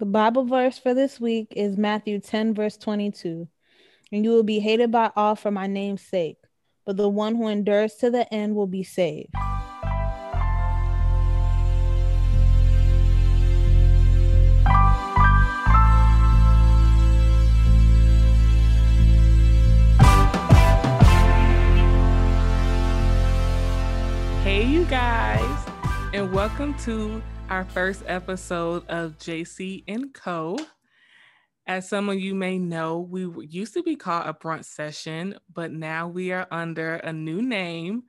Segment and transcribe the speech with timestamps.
[0.00, 3.46] The Bible verse for this week is Matthew 10, verse 22.
[4.10, 6.38] And you will be hated by all for my name's sake,
[6.86, 9.34] but the one who endures to the end will be saved.
[26.60, 30.58] Welcome to our first episode of JC and Co.
[31.66, 35.72] As some of you may know, we used to be called a brunch session, but
[35.72, 38.02] now we are under a new name.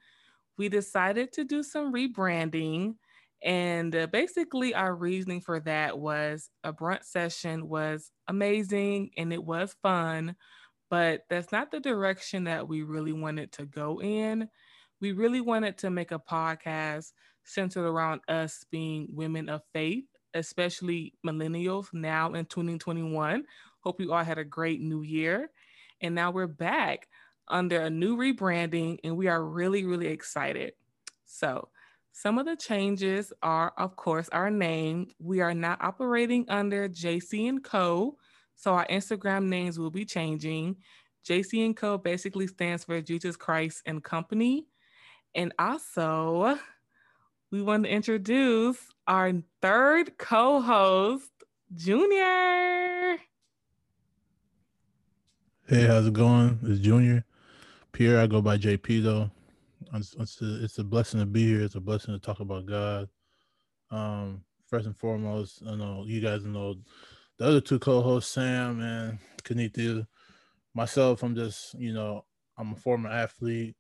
[0.58, 2.96] We decided to do some rebranding,
[3.42, 9.42] and uh, basically, our reasoning for that was a brunch session was amazing and it
[9.42, 10.36] was fun,
[10.90, 14.50] but that's not the direction that we really wanted to go in.
[15.00, 17.14] We really wanted to make a podcast
[17.44, 23.44] centered around us being women of faith, especially millennials now in 2021.
[23.82, 25.52] Hope you all had a great new year.
[26.02, 27.08] And now we're back
[27.48, 30.74] under a new rebranding, and we are really, really excited.
[31.26, 31.70] So,
[32.14, 35.08] some of the changes are, of course, our name.
[35.20, 38.18] We are not operating under JC and Co.
[38.56, 40.76] So our Instagram names will be changing.
[41.28, 41.98] JC and Co.
[41.98, 44.68] basically stands for Jesus Christ and Company.
[45.34, 46.60] And also,
[47.52, 51.30] we want to introduce our third co host,
[51.76, 53.18] Junior.
[55.68, 56.60] Hey, how's it going?
[56.64, 57.26] It's Junior.
[57.92, 59.32] Pierre, I go by JP though.
[59.94, 61.62] It's, it's, a, it's a blessing to be here.
[61.62, 63.10] It's a blessing to talk about God.
[63.90, 66.76] Um, first and foremost, I know you guys know
[67.38, 70.08] the other two co-hosts, Sam and Kanithia.
[70.74, 72.24] Myself, I'm just, you know,
[72.58, 73.76] I'm a former athlete,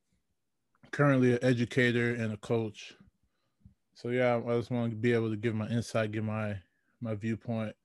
[0.91, 2.95] currently an educator and a coach.
[4.01, 6.57] So yeah, I just want to be able to give my insight, give my
[7.01, 7.75] my viewpoint,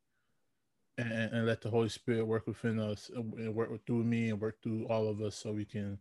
[0.97, 4.56] and, and let the Holy Spirit work within us and work through me and work
[4.62, 5.98] through all of us, so we can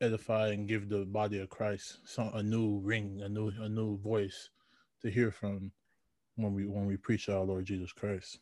[0.00, 3.98] edify and give the body of Christ some a new ring, a new a new
[3.98, 4.48] voice
[5.02, 5.70] to hear from
[6.36, 8.38] when we when we preach our Lord Jesus Christ.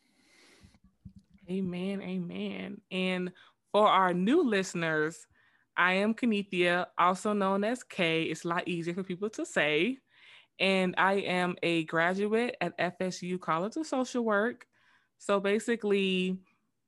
[1.49, 2.01] Amen.
[2.01, 2.79] Amen.
[2.91, 3.33] And
[3.73, 5.27] for our new listeners,
[5.75, 8.23] I am Kanithia, also known as K.
[8.23, 9.97] It's a lot easier for people to say
[10.59, 14.67] and I am a graduate at FSU College of Social Work.
[15.17, 16.37] So basically,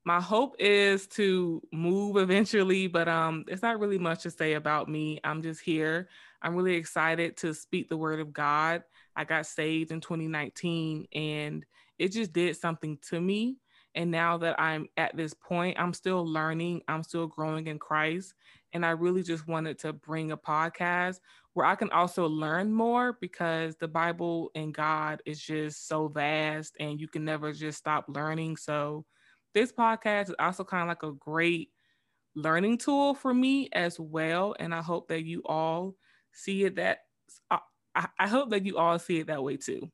[0.04, 4.90] my hope is to move eventually, but um, it's not really much to say about
[4.90, 5.20] me.
[5.24, 6.10] I'm just here.
[6.42, 8.84] I'm really excited to speak the word of God.
[9.16, 11.66] I got saved in 2019 and
[12.00, 13.58] it just did something to me.
[13.94, 18.34] And now that I'm at this point, I'm still learning, I'm still growing in Christ.
[18.74, 21.20] And I really just wanted to bring a podcast
[21.53, 26.75] where I can also learn more because the Bible and God is just so vast
[26.79, 28.57] and you can never just stop learning.
[28.57, 29.06] So,
[29.53, 31.72] this podcast is also kind of like a great
[32.35, 34.56] learning tool for me as well.
[34.59, 35.95] And I hope that you all
[36.31, 37.00] see it that
[37.50, 37.57] uh,
[37.94, 39.91] I, I hope that you all see it that way too.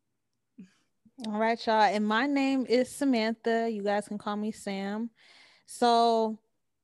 [1.25, 1.81] All right, y'all.
[1.81, 3.67] And my name is Samantha.
[3.71, 5.09] You guys can call me Sam.
[5.65, 6.37] So,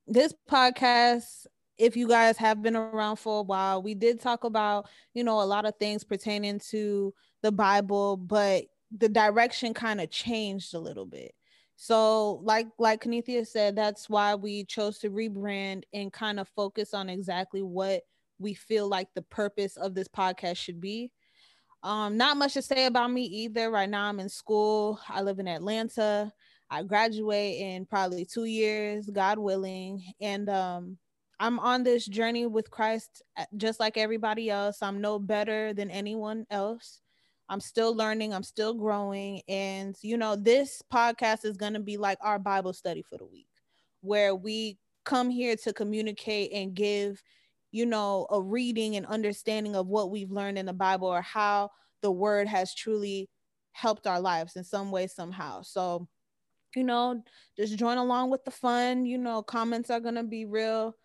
[0.08, 1.46] this podcast
[1.78, 5.40] if you guys have been around for a while, we did talk about, you know,
[5.40, 7.12] a lot of things pertaining to
[7.42, 8.64] the Bible, but
[8.96, 11.34] the direction kind of changed a little bit.
[11.76, 16.94] So, like like Kanithia said, that's why we chose to rebrand and kind of focus
[16.94, 18.02] on exactly what
[18.38, 21.10] we feel like the purpose of this podcast should be.
[21.82, 23.70] Um, not much to say about me either.
[23.70, 25.00] Right now, I'm in school.
[25.08, 26.32] I live in Atlanta.
[26.70, 30.98] I graduate in probably two years, God willing, and um,
[31.40, 34.82] I'm on this journey with Christ uh, just like everybody else.
[34.82, 37.00] I'm no better than anyone else.
[37.48, 39.42] I'm still learning, I'm still growing.
[39.48, 43.26] And, you know, this podcast is going to be like our Bible study for the
[43.26, 43.48] week,
[44.00, 47.22] where we come here to communicate and give,
[47.70, 51.70] you know, a reading and understanding of what we've learned in the Bible or how
[52.00, 53.28] the word has truly
[53.72, 55.60] helped our lives in some way, somehow.
[55.60, 56.08] So,
[56.74, 57.22] you know,
[57.58, 59.04] just join along with the fun.
[59.04, 60.96] You know, comments are going to be real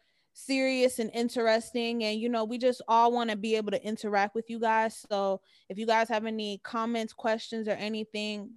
[0.45, 4.35] serious and interesting and you know we just all want to be able to interact
[4.35, 5.05] with you guys.
[5.09, 8.51] So if you guys have any comments questions or anything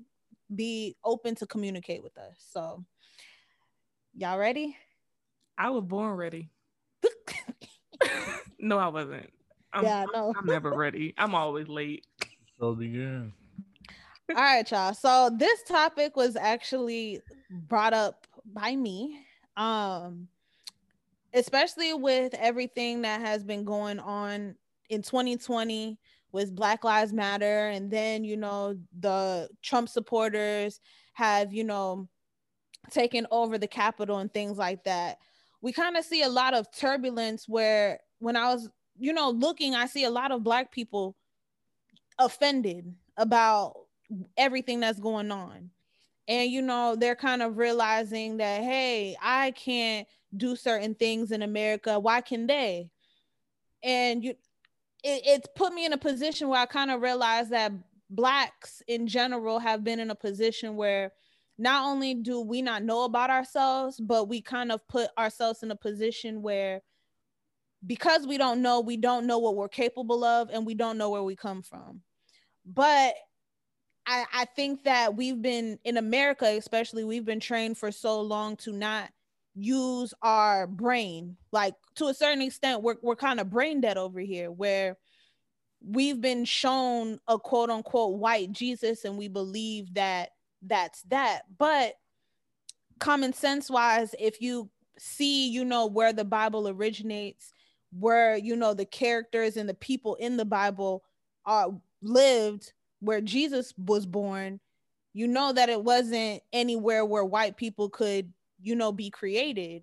[0.54, 2.34] be open to communicate with us.
[2.50, 2.84] So
[4.14, 4.76] y'all ready?
[5.58, 6.50] I was born ready.
[8.64, 9.28] No i wasn't.
[9.72, 10.32] I'm, yeah no.
[10.38, 11.14] I'm never ready.
[11.18, 12.06] I'm always late.
[12.60, 13.32] So begin.
[14.30, 14.94] All right y'all.
[14.94, 17.20] So this topic was actually
[17.50, 19.18] brought up by me.
[19.56, 20.28] Um
[21.34, 24.54] especially with everything that has been going on
[24.90, 25.98] in 2020
[26.32, 30.80] with Black Lives Matter and then, you know, the Trump supporters
[31.14, 32.08] have, you know,
[32.90, 35.18] taken over the Capitol and things like that.
[35.60, 38.68] We kind of see a lot of turbulence where when I was,
[38.98, 41.16] you know, looking, I see a lot of black people
[42.18, 43.74] offended about
[44.36, 45.70] everything that's going on.
[46.32, 51.42] And you know, they're kind of realizing that hey, I can't do certain things in
[51.42, 52.00] America.
[52.00, 52.88] Why can they?
[53.82, 54.30] And you
[55.04, 57.72] it, it's put me in a position where I kind of realized that
[58.08, 61.12] blacks in general have been in a position where
[61.58, 65.70] not only do we not know about ourselves, but we kind of put ourselves in
[65.70, 66.80] a position where
[67.86, 71.10] because we don't know, we don't know what we're capable of and we don't know
[71.10, 72.00] where we come from.
[72.64, 73.16] But
[74.06, 78.56] I, I think that we've been in America, especially, we've been trained for so long
[78.58, 79.10] to not
[79.54, 81.36] use our brain.
[81.52, 84.96] Like to a certain extent, we're we're kind of brain dead over here, where
[85.84, 90.30] we've been shown a quote unquote white Jesus, and we believe that
[90.62, 91.42] that's that.
[91.58, 91.94] But
[92.98, 97.52] common sense wise, if you see, you know, where the Bible originates,
[97.96, 101.04] where you know the characters and the people in the Bible
[101.44, 101.68] are
[102.00, 102.72] lived,
[103.02, 104.60] where Jesus was born,
[105.12, 109.82] you know that it wasn't anywhere where white people could you know be created.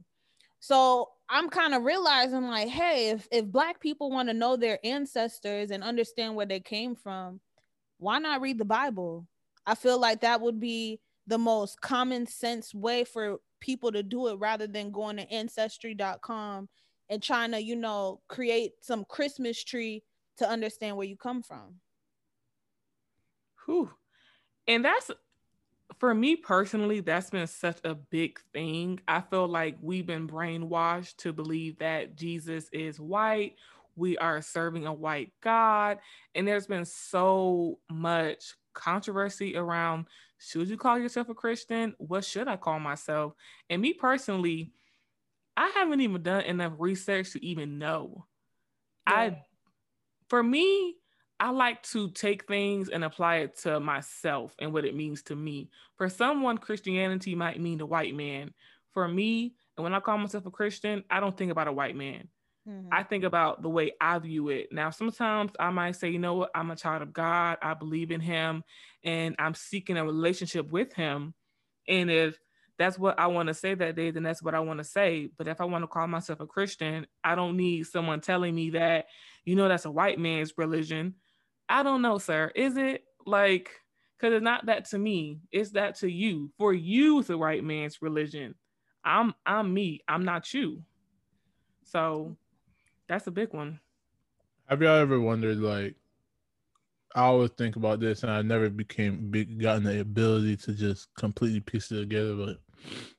[0.60, 4.80] So i'm kind of realizing like hey if, if black people want to know their
[4.84, 7.40] ancestors and understand where they came from
[8.00, 9.28] why not read the bible?
[9.66, 14.30] I feel like that would be the most common sense way for people to do
[14.30, 16.70] it rather than going to ancestry.com
[17.10, 20.02] and trying to you know create some christmas tree
[20.38, 21.76] to understand where you come from
[23.70, 23.92] Whew.
[24.68, 25.12] and that's
[26.00, 29.00] for me personally, that's been such a big thing.
[29.08, 33.56] I feel like we've been brainwashed to believe that Jesus is white.
[33.96, 36.00] We are serving a white God.
[36.34, 40.06] And there's been so much controversy around
[40.40, 41.94] should you call yourself a Christian?
[41.98, 43.34] What should I call myself?
[43.70, 44.72] And me personally,
[45.58, 48.26] I haven't even done enough research to even know.
[49.06, 49.16] Yeah.
[49.16, 49.44] I,
[50.30, 50.96] for me,
[51.40, 55.36] I like to take things and apply it to myself and what it means to
[55.36, 55.70] me.
[55.96, 58.54] For someone, Christianity might mean the white man.
[58.94, 61.96] For me, and when I call myself a Christian, I don't think about a white
[61.96, 62.28] man.
[62.68, 62.90] Mm-hmm.
[62.92, 64.68] I think about the way I view it.
[64.72, 67.58] Now, sometimes I might say, you know what, I'm a child of God.
[67.62, 68.64] I believe in Him
[69.04, 71.34] and I'm seeking a relationship with Him.
[71.88, 72.38] And if
[72.78, 75.30] that's what I want to say that day, then that's what I want to say.
[75.38, 78.72] But if I want to call myself a Christian, I don't need someone telling me
[78.72, 79.06] that,
[79.46, 81.16] you know, that's a white man's religion.
[81.70, 82.52] I don't know, sir.
[82.56, 83.70] Is it like
[84.18, 86.52] because it's not that to me, it's that to you.
[86.58, 88.56] For you, the right man's religion.
[89.06, 90.02] I'm I'm me.
[90.08, 90.84] I'm not you.
[91.84, 92.36] So
[93.08, 93.80] that's a big one.
[94.68, 95.96] Have y'all ever wondered like
[97.16, 101.14] I always think about this and I never became big gotten the ability to just
[101.16, 102.60] completely piece it together, but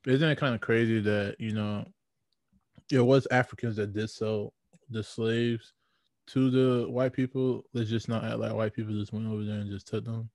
[0.07, 1.85] isn't it kind of crazy that, you know,
[2.93, 4.53] it was Africans that did sell
[4.91, 5.73] the slaves
[6.33, 7.65] to the white people.
[7.73, 10.31] Let's just not act like white people just went over there and just took them.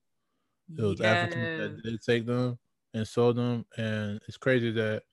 [0.78, 1.28] It was yes.
[1.28, 2.58] Africans that did take them
[2.94, 5.04] and sold them, and it's crazy that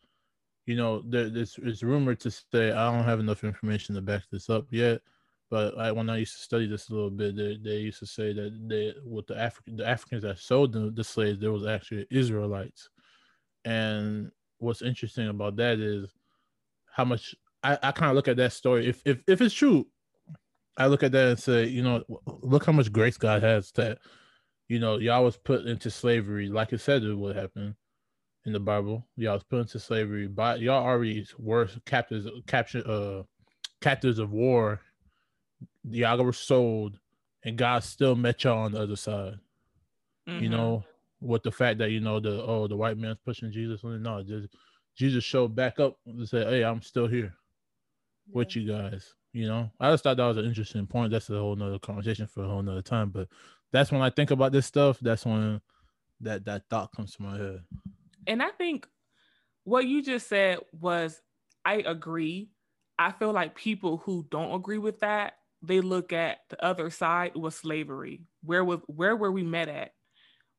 [0.67, 4.23] you know there, there's it's rumored to say I don't have enough information to back
[4.31, 5.03] this up yet,
[5.51, 8.07] but I, when I used to study this a little bit, they, they used to
[8.07, 11.67] say that they with the African the Africans that sold the, the slaves, there was
[11.67, 12.89] actually Israelites,
[13.65, 16.09] and what's interesting about that is
[16.91, 18.89] how much I, I kind of look at that story.
[18.89, 19.87] If if if it's true,
[20.77, 22.03] I look at that and say, you know,
[22.41, 23.99] look how much grace God has that,
[24.69, 27.77] you know, y'all was put into slavery, like it said it would happen
[28.47, 29.07] in the Bible.
[29.17, 33.23] Y'all was put into slavery, but y'all already were captives, captured, uh,
[33.81, 34.81] captives of war.
[35.85, 36.99] Y'all were sold,
[37.45, 39.35] and God still met y'all on the other side.
[40.29, 40.43] Mm-hmm.
[40.43, 40.85] You know,
[41.21, 44.23] with the fact that you know the oh the white man's pushing Jesus, and no,
[44.23, 44.49] just
[44.97, 47.35] Jesus showed back up and said, "Hey, I'm still here
[48.27, 48.33] yeah.
[48.35, 51.11] with you guys." You know, I just thought that was an interesting point.
[51.11, 53.11] That's a whole nother conversation for a whole nother time.
[53.11, 53.29] But
[53.73, 54.99] that's when I think about this stuff.
[55.01, 55.61] That's when
[56.21, 57.63] that that thought comes to my head.
[58.27, 58.87] And I think
[59.65, 61.21] what you just said was,
[61.65, 62.51] I agree.
[62.99, 67.35] I feel like people who don't agree with that, they look at the other side
[67.35, 68.23] was slavery.
[68.45, 69.93] Where was where were we met at?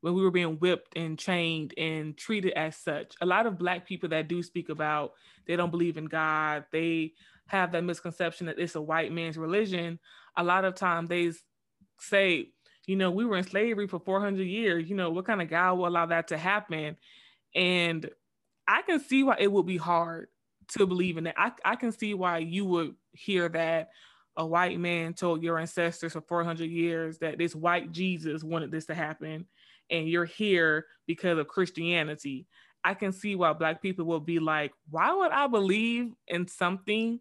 [0.01, 3.13] When we were being whipped and chained and treated as such.
[3.21, 5.13] A lot of black people that do speak about
[5.45, 7.13] they don't believe in God, they
[7.47, 9.99] have that misconception that it's a white man's religion,
[10.37, 11.31] a lot of time they
[11.99, 12.49] say,
[12.85, 14.89] you know, we were in slavery for 400 years.
[14.89, 16.97] You know, what kind of God will allow that to happen?
[17.55, 18.09] And
[18.67, 20.27] I can see why it would be hard
[20.69, 21.35] to believe in that.
[21.37, 23.89] I, I can see why you would hear that
[24.35, 28.85] a white man told your ancestors for 400 years that this white Jesus wanted this
[28.85, 29.45] to happen.
[29.89, 32.47] and you're here because of Christianity,
[32.83, 37.19] I can see why black people will be like, why would I believe in something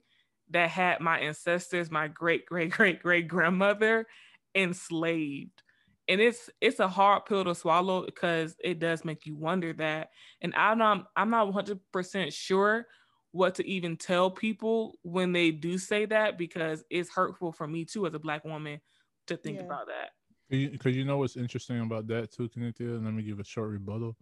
[0.53, 4.07] that had my ancestors, my great great great great grandmother
[4.55, 5.63] enslaved?
[6.09, 10.11] And it's it's a hard pill to swallow because it does make you wonder that.
[10.41, 12.87] And I'm not I'm not 100% sure
[13.33, 17.85] what to even tell people when they do say that because it's hurtful for me
[17.85, 18.81] too as a black woman
[19.27, 19.65] to think yeah.
[19.65, 20.11] about that.
[20.51, 23.71] Because you know what's interesting about that too, Cynthia, and let me give a short
[23.71, 24.17] rebuttal,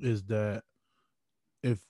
[0.00, 0.62] is that
[1.62, 1.80] if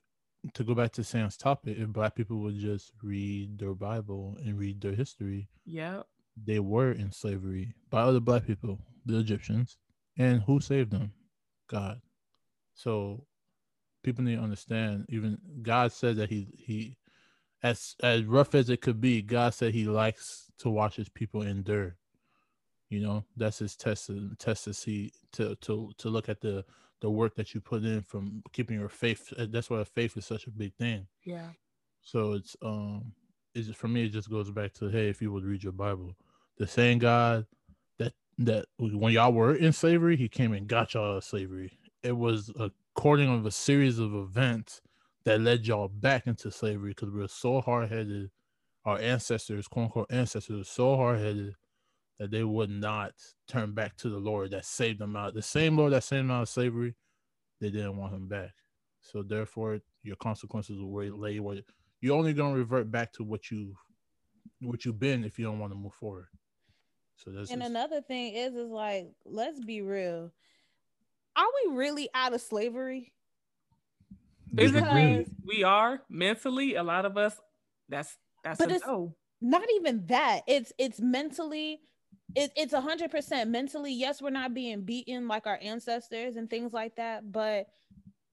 [0.55, 4.59] to go back to Sam's topic, if black people would just read their Bible and
[4.59, 6.03] read their history, yeah,
[6.43, 9.77] they were in slavery by other black people, the Egyptians,
[10.17, 11.13] and who saved them?
[11.69, 12.01] God.
[12.75, 13.27] So
[14.03, 15.07] people need to understand.
[15.09, 16.97] Even God said that he he,
[17.63, 21.43] as as rough as it could be, God said He likes to watch His people
[21.43, 21.97] endure.
[22.89, 26.65] You know, that's His test to test to see to to to look at the
[27.01, 29.33] the work that you put in from keeping your faith.
[29.37, 31.07] That's why faith is such a big thing.
[31.25, 31.51] Yeah.
[32.03, 33.13] So it's um,
[33.55, 34.05] it's for me.
[34.05, 36.17] It just goes back to hey, if you would read your Bible,
[36.57, 37.47] the same God
[37.99, 41.79] that that when y'all were in slavery, He came and got y'all out of slavery.
[42.03, 44.81] It was a recording of a series of events
[45.25, 48.31] that led y'all back into slavery because we were so hard headed.
[48.85, 51.55] Our ancestors, quote unquote ancestors, were so hard headed
[52.19, 53.13] that they would not
[53.47, 55.35] turn back to the Lord that saved them out.
[55.35, 56.95] The same Lord that saved them out of slavery,
[57.61, 58.53] they didn't want him back.
[59.01, 61.61] So therefore, your consequences will lay where
[62.01, 63.75] you're only gonna revert back to what you
[64.61, 66.27] what you've been if you don't want to move forward.
[67.17, 67.71] So that's and just...
[67.71, 70.33] another thing is is like let's be real
[71.39, 73.13] are we really out of slavery?
[74.55, 76.03] Physically, we are.
[76.09, 77.37] Mentally, a lot of us.
[77.89, 79.15] That's that's but it's no.
[79.41, 80.41] Not even that.
[80.49, 81.81] It's it's mentally.
[82.35, 83.93] It, it's a hundred percent mentally.
[83.93, 87.33] Yes, we're not being beaten like our ancestors and things like that.
[87.33, 87.67] But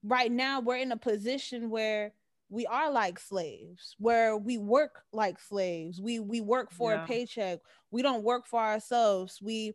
[0.03, 2.13] right now, we're in a position where
[2.49, 7.03] we are like slaves where we work like slaves we we work for yeah.
[7.03, 7.57] a paycheck
[7.89, 9.73] we don't work for ourselves we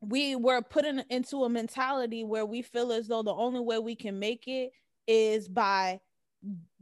[0.00, 3.78] we were put in, into a mentality where we feel as though the only way
[3.78, 4.70] we can make it
[5.06, 6.00] is by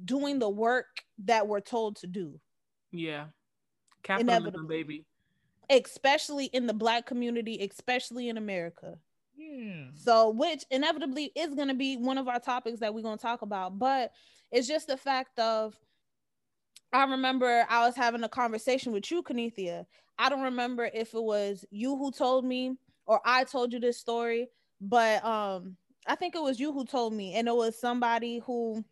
[0.05, 0.87] doing the work
[1.25, 2.39] that we're told to do.
[2.93, 3.27] Yeah.
[4.03, 5.07] Capitalism, baby.
[5.71, 8.99] Especially in the black community, especially in America.
[9.37, 9.87] Yeah.
[9.95, 13.23] So, which inevitably is going to be one of our topics that we're going to
[13.23, 13.79] talk about.
[13.79, 14.13] But
[14.53, 15.77] it's just the fact of,
[16.93, 19.87] I remember I was having a conversation with you, Kanithia.
[20.19, 23.99] I don't remember if it was you who told me or I told you this
[23.99, 24.49] story,
[24.81, 28.85] but um I think it was you who told me, and it was somebody who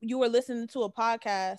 [0.00, 1.58] you were listening to a podcast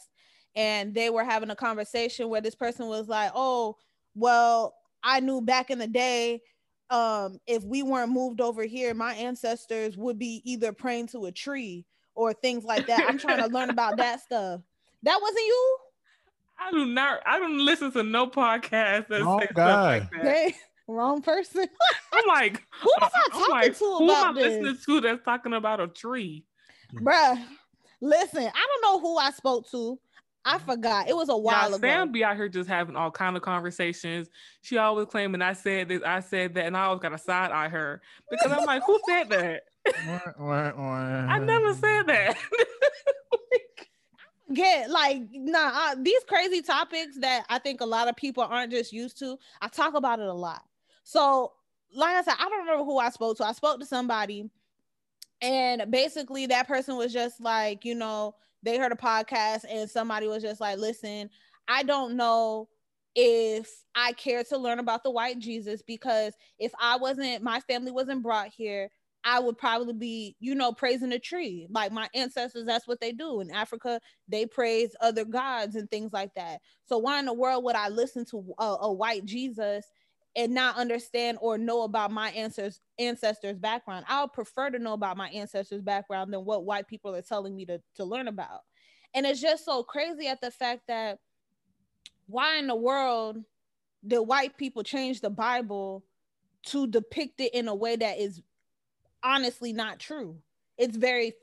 [0.55, 3.75] and they were having a conversation where this person was like, Oh,
[4.15, 6.41] well, I knew back in the day,
[6.89, 11.31] um, if we weren't moved over here, my ancestors would be either praying to a
[11.31, 13.05] tree or things like that.
[13.07, 14.61] I'm trying to learn about that stuff.
[15.03, 15.77] That wasn't you?
[16.57, 20.07] I do not I don't listen to no podcast that oh, God.
[20.13, 20.53] Like that
[20.87, 21.67] wrong person.
[22.13, 24.61] I'm like, who was I talking like, to who about am I this?
[24.61, 26.45] listening to that's talking about a tree?
[26.93, 27.43] Bruh,
[28.01, 29.99] listen, I don't know who I spoke to.
[30.45, 31.09] I forgot.
[31.09, 31.87] It was a while now, ago.
[31.87, 34.29] Sam be out here just having all kind of conversations.
[34.61, 37.51] She always claiming I said this, I said that, and I always got a side
[37.51, 39.63] eye her because I'm like, who said that?
[40.39, 42.37] I never said that.
[44.53, 48.71] get like nah uh, these crazy topics that i think a lot of people aren't
[48.71, 50.61] just used to i talk about it a lot
[51.05, 51.53] so,
[51.93, 53.45] like I said, I don't remember who I spoke to.
[53.45, 54.49] I spoke to somebody,
[55.39, 58.35] and basically, that person was just like, you know,
[58.65, 61.29] they heard a podcast, and somebody was just like, listen,
[61.67, 62.67] I don't know
[63.15, 67.91] if I care to learn about the white Jesus because if I wasn't, my family
[67.91, 68.89] wasn't brought here,
[69.23, 71.67] I would probably be, you know, praising a tree.
[71.71, 73.39] Like my ancestors, that's what they do.
[73.39, 76.59] In Africa, they praise other gods and things like that.
[76.85, 79.85] So why in the world would I listen to a, a white Jesus
[80.35, 84.05] and not understand or know about my ancestors ancestors background.
[84.07, 87.65] I'll prefer to know about my ancestors background than what white people are telling me
[87.65, 88.61] to, to learn about.
[89.13, 91.19] And it's just so crazy at the fact that
[92.27, 93.37] why in the world
[94.05, 96.03] did white people change the bible
[96.67, 98.41] to depict it in a way that is
[99.23, 100.37] honestly not true?
[100.77, 101.33] It's very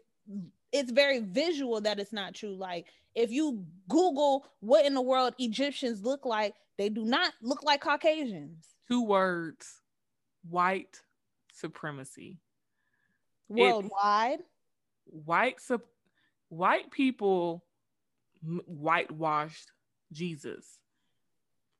[0.72, 2.54] it's very visual that it's not true.
[2.54, 7.62] Like if you google what in the world egyptians look like they do not look
[7.62, 9.81] like caucasians two words
[10.49, 11.01] white
[11.53, 12.39] supremacy
[13.49, 14.47] worldwide it,
[15.07, 15.61] white
[16.49, 17.65] white people
[18.67, 19.71] whitewashed
[20.12, 20.79] jesus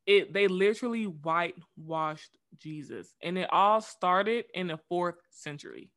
[0.07, 3.15] it they literally whitewashed Jesus.
[3.23, 5.91] And it all started in the fourth century.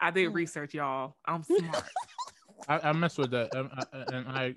[0.00, 0.34] I did Hmm.
[0.34, 1.16] research, y'all.
[1.24, 1.84] I'm smart.
[2.68, 3.84] I, I mess with that, and I,
[4.14, 4.54] and I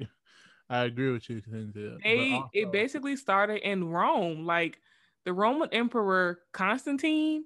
[0.69, 1.41] I agree with you.
[1.41, 4.45] Cynthia, they also- it basically started in Rome.
[4.45, 4.79] Like
[5.25, 7.45] the Roman Emperor Constantine,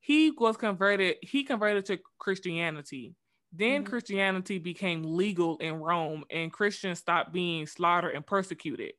[0.00, 3.14] he was converted, he converted to Christianity.
[3.52, 3.86] Then Mhm.
[3.86, 8.94] Christianity became legal in Rome and Christians stopped being slaughtered and persecuted.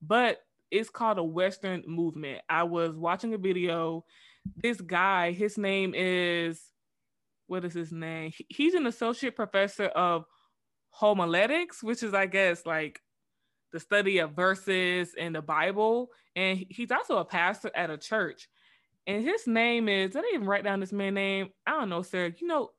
[0.00, 2.42] But it's called a Western movement.
[2.48, 4.04] I was watching a video.
[4.56, 6.72] This guy, his name is
[7.46, 8.32] what is his name?
[8.48, 10.26] He's an associate professor of
[10.90, 13.00] homiletics, which is, I guess, like
[13.72, 16.10] the study of verses in the Bible.
[16.36, 18.48] And he's also a pastor at a church.
[19.06, 21.48] And his name is, I didn't even write down this man's name.
[21.66, 22.34] I don't know, sir.
[22.38, 22.70] You know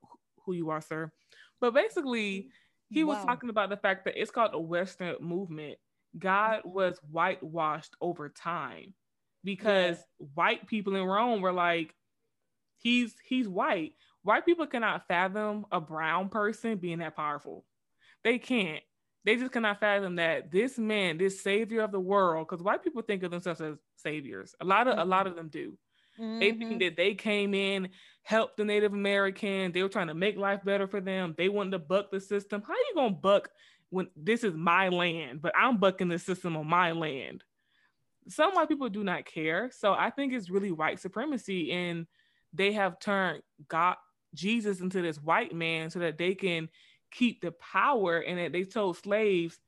[0.46, 1.12] who you are, sir.
[1.60, 2.50] But basically,
[2.89, 5.77] he was talking about the fact that it's called the Western movement.
[6.17, 6.74] God Mhm.
[6.74, 8.96] was whitewashed over time
[9.43, 11.96] because white people in Rome were like,
[12.77, 13.96] he's he's white.
[14.24, 17.65] White people cannot fathom a brown person being that powerful.
[18.24, 18.84] They can't.
[19.26, 23.02] They just cannot fathom that this man, this savior of the world, because white people
[23.02, 24.56] think of themselves as saviors.
[24.62, 25.78] A lot of a lot of them do.
[26.18, 26.58] They Mhm.
[26.60, 27.90] think that they came in,
[28.24, 29.72] helped the Native American.
[29.72, 31.36] They were trying to make life better for them.
[31.38, 32.62] They wanted to buck the system.
[32.62, 33.50] How you gonna buck
[33.90, 37.44] when this is my land, but I'm bucking the system on my land?
[38.28, 39.72] Some white people do not care.
[39.72, 42.08] So I think it's really white supremacy, and
[42.54, 43.98] they have turned God,
[44.34, 46.70] Jesus, into this white man so that they can
[47.12, 48.20] keep the power.
[48.20, 49.60] And that they told slaves,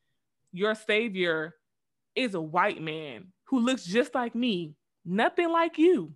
[0.52, 1.56] "Your savior
[2.16, 6.16] is a white man who looks just like me, nothing like you."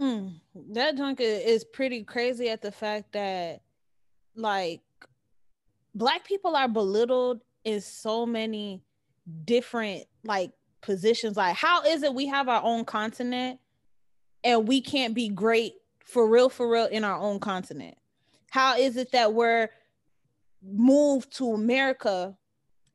[0.00, 3.62] Mm, that junk is pretty crazy at the fact that
[4.36, 4.80] like
[5.94, 8.80] black people are belittled in so many
[9.44, 13.58] different like positions like how is it we have our own continent
[14.44, 15.74] and we can't be great
[16.04, 17.98] for real for real in our own continent
[18.50, 19.68] how is it that we're
[20.62, 22.36] moved to america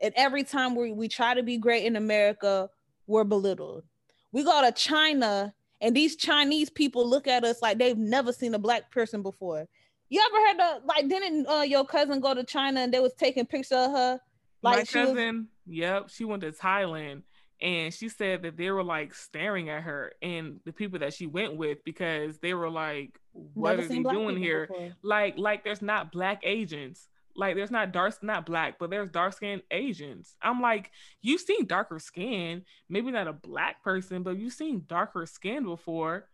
[0.01, 2.69] and every time we, we try to be great in america
[3.07, 3.83] we're belittled
[4.31, 8.53] we go to china and these Chinese people look at us like they've never seen
[8.53, 9.67] a black person before.
[10.07, 13.13] You ever heard of like didn't uh, your cousin go to China and they was
[13.15, 14.19] taking pictures of her?
[14.61, 17.23] Like My she was- cousin, yep, she went to Thailand
[17.63, 21.25] and she said that they were like staring at her and the people that she
[21.27, 24.67] went with because they were like, what never is seen he doing here?
[24.67, 24.91] before.
[25.01, 29.33] Like, like there's not black agents Like there's not dark, not black, but there's dark
[29.33, 30.35] skinned Asians.
[30.41, 30.91] I'm like,
[31.23, 36.29] you've seen darker skin, maybe not a black person, but you've seen darker skin before.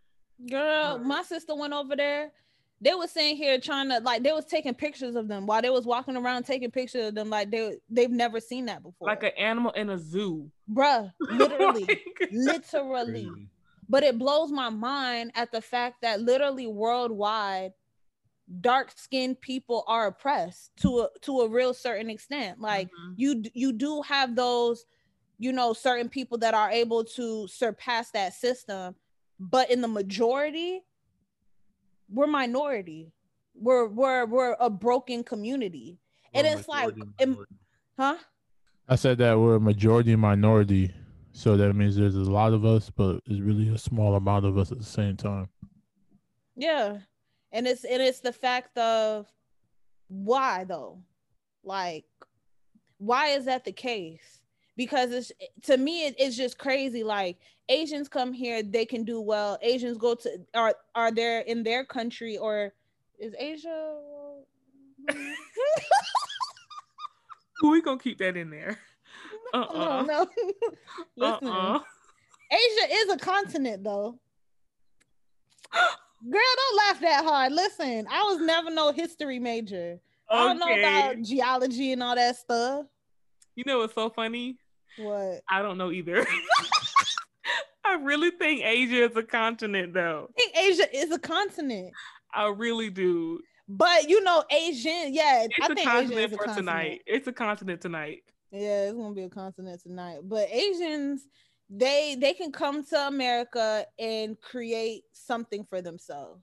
[0.50, 1.06] Girl, Right.
[1.06, 2.32] my sister went over there.
[2.82, 5.68] They was sitting here trying to like they was taking pictures of them while they
[5.70, 9.06] was walking around taking pictures of them like they they've never seen that before.
[9.08, 10.50] Like an animal in a zoo.
[10.70, 13.26] bruh, literally, Like- literally.
[13.26, 13.48] Crazy.
[13.88, 17.72] but it blows my mind at the fact that literally worldwide
[18.60, 23.14] dark skinned people are oppressed to a to a real certain extent like Mhm.
[23.16, 24.86] you you do have those
[25.38, 28.96] you know certain people that are able to surpass that system
[29.38, 30.82] but in the majority
[32.12, 33.12] we're minority
[33.54, 35.98] we're we're we're a broken community
[36.34, 37.54] and We're a it's like majority em- minority.
[37.98, 38.16] huh
[38.88, 40.92] I said that we're a majority minority,
[41.30, 44.58] so that means there's a lot of us, but it's really a small amount of
[44.58, 45.48] us at the same time.
[46.56, 46.98] Yeah.
[47.52, 49.28] And it's and it's the fact of
[50.08, 51.02] why though?
[51.62, 52.04] Like
[52.98, 54.39] why is that the case?
[54.80, 55.30] Because it's
[55.64, 57.36] to me it, it's just crazy like
[57.68, 59.58] Asians come here they can do well.
[59.60, 62.72] Asians go to are are there in their country or
[63.18, 63.98] is Asia
[67.62, 68.78] we gonna keep that in there.
[69.52, 70.02] No, Uh-uh.
[70.04, 70.26] no.
[71.16, 71.48] Listen.
[71.48, 71.80] Uh-uh.
[72.52, 74.18] Asia is a continent though.
[75.74, 77.52] Girl, don't laugh that hard.
[77.52, 79.98] Listen, I was never no history major.
[80.30, 80.40] okay.
[80.40, 82.86] I don't know about geology and all that stuff.
[83.56, 84.56] You know what's so funny?
[84.98, 85.40] What?
[85.48, 86.26] I don't know either.
[87.84, 90.28] I really think Asia is a continent, though.
[90.30, 91.92] I think Asia is a continent,
[92.32, 93.40] I really do.
[93.68, 96.56] but you know, Asian, yeah, It's I a think Asia continent is a for continent.
[96.68, 97.00] tonight.
[97.06, 98.22] It's a continent tonight.
[98.52, 100.18] Yeah, it's gonna be a continent tonight.
[100.24, 101.26] But Asians,
[101.68, 106.42] they they can come to America and create something for themselves.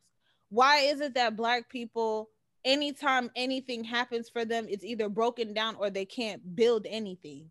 [0.50, 2.30] Why is it that black people,
[2.66, 7.50] anytime anything happens for them, it's either broken down or they can't build anything?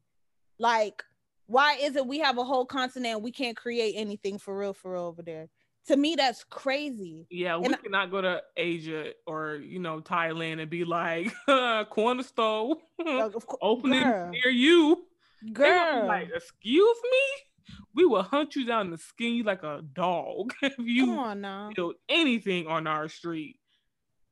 [0.59, 1.03] Like,
[1.47, 4.73] why is it we have a whole continent and we can't create anything for real
[4.73, 5.49] for real over there?
[5.89, 7.27] To me, that's crazy.
[7.31, 11.33] Yeah, we And I- cannot go to Asia or you know Thailand and be like
[11.91, 15.05] corner store Like, of course, opening girl, near you.
[15.45, 16.07] They gonna be girl.
[16.09, 17.75] like, excuse me.
[17.95, 21.41] we will hunt you down and skin you like a dog if you Come on
[21.43, 21.71] now.
[21.77, 23.57] build anything on our street.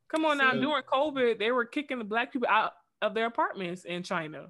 [0.08, 3.84] Come on now, during COVID, they were kicking the black people out of their apartments
[3.84, 4.46] in China.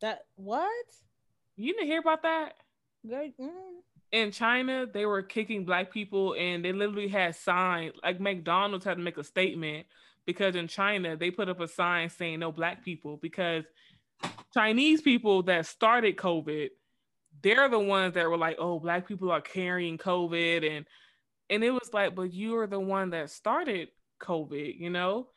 [0.00, 0.86] That what?
[1.56, 2.54] You didn't hear about that?
[3.06, 3.50] Mm.
[4.12, 8.96] in China, they were kicking black people and they literally had signs like McDonald's had
[8.96, 9.86] to make a statement
[10.26, 13.64] because in China they put up a sign saying no black people because
[14.52, 16.68] Chinese people that started COVID,
[17.42, 20.86] they're the ones that were like, oh, black people are carrying COVID and
[21.48, 23.88] and it was like, but you are the one that started
[24.20, 25.28] COVID, you know?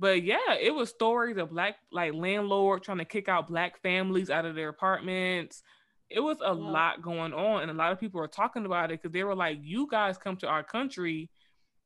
[0.00, 4.30] But yeah, it was stories of black like landlord trying to kick out black families
[4.30, 5.62] out of their apartments.
[6.10, 6.54] It was a Wow.
[6.54, 9.36] lot going on, and a lot of people were talking about it because they were
[9.36, 11.30] like, "You guys come to our country,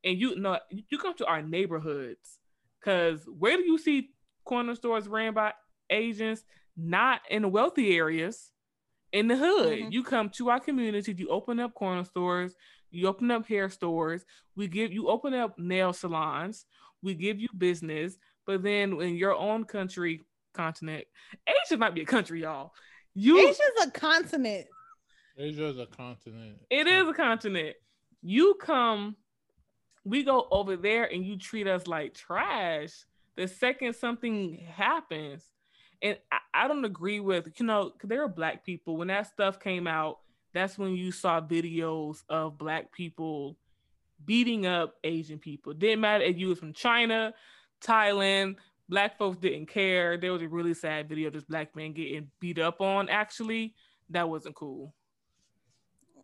[0.03, 2.39] and you know you come to our neighborhoods,
[2.79, 4.11] because where do you see
[4.45, 5.53] corner stores ran by
[5.89, 6.45] Asians?
[6.77, 8.51] Not in the wealthy areas,
[9.13, 9.79] in the hood.
[9.79, 9.91] Mhm.
[9.91, 12.55] You come to our community, you open up corner stores,
[12.91, 14.25] you open up hair stores,
[14.55, 16.65] we give you open up nail salons,
[17.01, 20.21] we give you business, but then in your own country
[20.53, 21.05] continent,
[21.47, 22.73] Asia might be a country, y'all.
[23.13, 24.67] You Asia's a continent.
[25.37, 26.57] Asia is a continent.
[26.69, 27.75] it is a continent.
[28.21, 29.15] You come,
[30.03, 32.91] we go over there and you treat us like trash.
[33.35, 35.43] The second something happens,
[36.01, 38.95] and I, I don't agree with, you know, 'cause there are black people.
[38.97, 40.19] When that stuff came out,
[40.53, 43.57] that's when you saw videos of black people
[44.23, 45.73] beating up Asian people.
[45.73, 47.33] Didn't matter if you was from China,
[47.83, 48.55] Thailand,
[48.87, 50.17] black folks didn't care.
[50.17, 53.75] There was a really sad video of this black man getting beat up on, actually.
[54.09, 54.93] That wasn't cool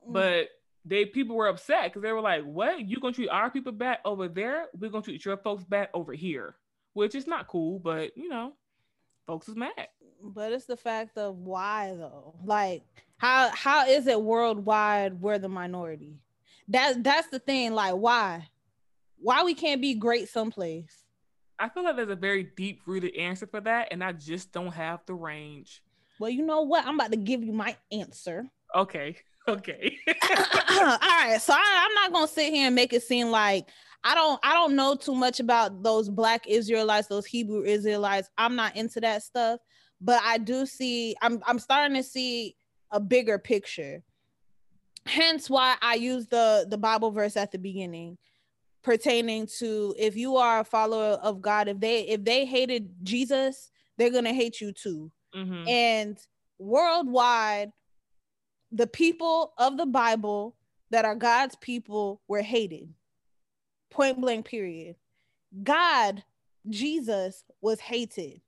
[0.08, 0.14] Mm.
[0.14, 0.48] but
[0.84, 2.82] they people were upset because they were like, "What?
[2.82, 4.68] You gonna treat our people bad over there?
[4.80, 6.56] We're gonna treat your folks bad over here,"
[6.94, 7.78] which is not cool.
[7.78, 8.54] But you know,
[9.28, 9.90] folks is mad.
[10.24, 12.84] but it's the fact of why though like
[13.18, 16.20] how how is it worldwide we're the minority
[16.72, 18.48] that that's the thing like why?
[19.18, 21.04] Why we can't be great someplace?
[21.60, 24.74] I feel like there's a very deep rooted answer for that, and I just don't
[24.74, 25.84] have the range.
[26.20, 26.86] well you know what?
[26.86, 28.50] I'm about to give you my answer.
[28.76, 29.98] Okay, okay.
[30.82, 33.68] all right so I, i'm not gonna sit here and make it seem like
[34.04, 38.30] i don't i don't know too much about those black israelites those hebrew israelites.
[38.38, 39.60] I'm not into that stuff
[40.00, 42.56] but i do see i'm i'm starting to see
[42.92, 44.04] a bigger picture
[45.06, 48.18] hence why i use the the bible verse at the beginning
[48.84, 53.72] pertaining to if you are a follower of god if they if they hated jesus
[53.98, 55.68] they're gonna hate you too Mhm.
[55.68, 56.18] and
[56.60, 57.72] worldwide,
[58.72, 60.56] the people of the Bible
[60.92, 62.94] that are God's people were hated.
[63.90, 64.96] Point blank, period.
[65.64, 66.24] God,
[66.70, 68.42] Jesus, was hated.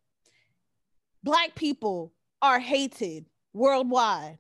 [1.23, 4.37] Black people are hated worldwide.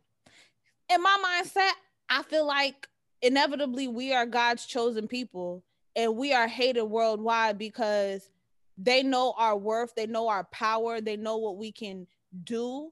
[0.89, 1.71] In my mindset,
[2.13, 2.87] I feel like
[3.23, 5.63] inevitably we are God's chosen people
[5.95, 8.29] and we are hated worldwide because
[8.77, 12.05] they know our worth, they know our power, they know what we can
[12.43, 12.91] do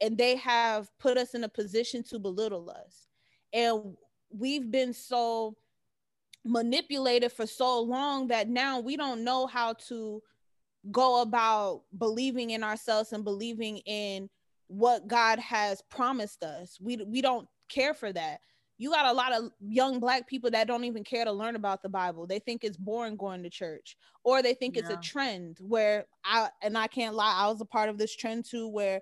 [0.00, 3.08] and they have put us in a position to belittle us
[3.52, 3.94] and
[4.30, 5.54] we've been so
[6.44, 10.22] manipulated for so long that now we don't know how to
[10.90, 14.28] go about believing in ourselves and believing in
[14.66, 16.78] what God has promised us.
[16.80, 18.40] We we don't care for that.
[18.82, 21.84] You got a lot of young black people that don't even care to learn about
[21.84, 22.26] the Bible.
[22.26, 26.48] They think it's boring going to church or they think it's a trend where I
[26.62, 29.00] and I can't lie, I was a part of this trend too where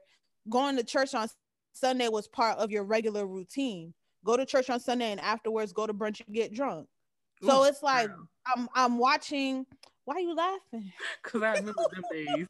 [0.51, 1.29] going to church on
[1.73, 3.95] Sunday was part of your regular routine.
[4.23, 6.87] Go to church on Sunday and afterwards go to brunch and get drunk.
[7.43, 8.29] So Ooh, it's like girl.
[8.55, 9.65] I'm I'm watching.
[10.05, 10.93] Why are you laughing?
[11.23, 12.47] Cause I remember them days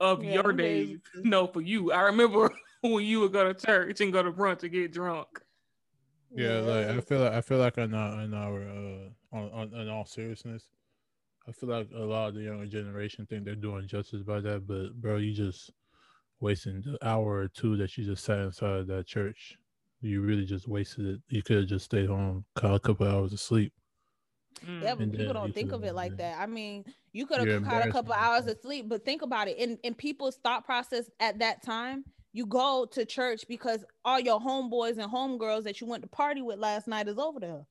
[0.00, 0.98] of Yeah, your days days.
[1.22, 1.92] No, for you.
[1.92, 5.28] I remember when you would go to church and go to brunch and get drunk.
[6.34, 9.74] Yeah, like I feel like I feel like in our in our uh on, on
[9.74, 10.68] in all seriousness,
[11.48, 14.66] I feel like a lot of the younger generation think they're doing justice by that,
[14.66, 15.72] but bro, you just
[16.40, 19.58] wasting the hour or two that you just sat inside that church.
[20.00, 21.22] You really just wasted it.
[21.28, 23.72] You could have just stayed home, caught a couple hours of sleep.
[24.64, 24.82] Mm.
[24.82, 26.38] Yeah, but And people don't think of it like that.
[26.40, 29.48] I mean, you could have caught a couple embarrassing hours of sleep, but think about
[29.48, 29.56] it.
[29.58, 34.40] In in people's thought process at that time, you go to church because all your
[34.40, 37.66] homeboys and homegirls that you went to party with last night is over there.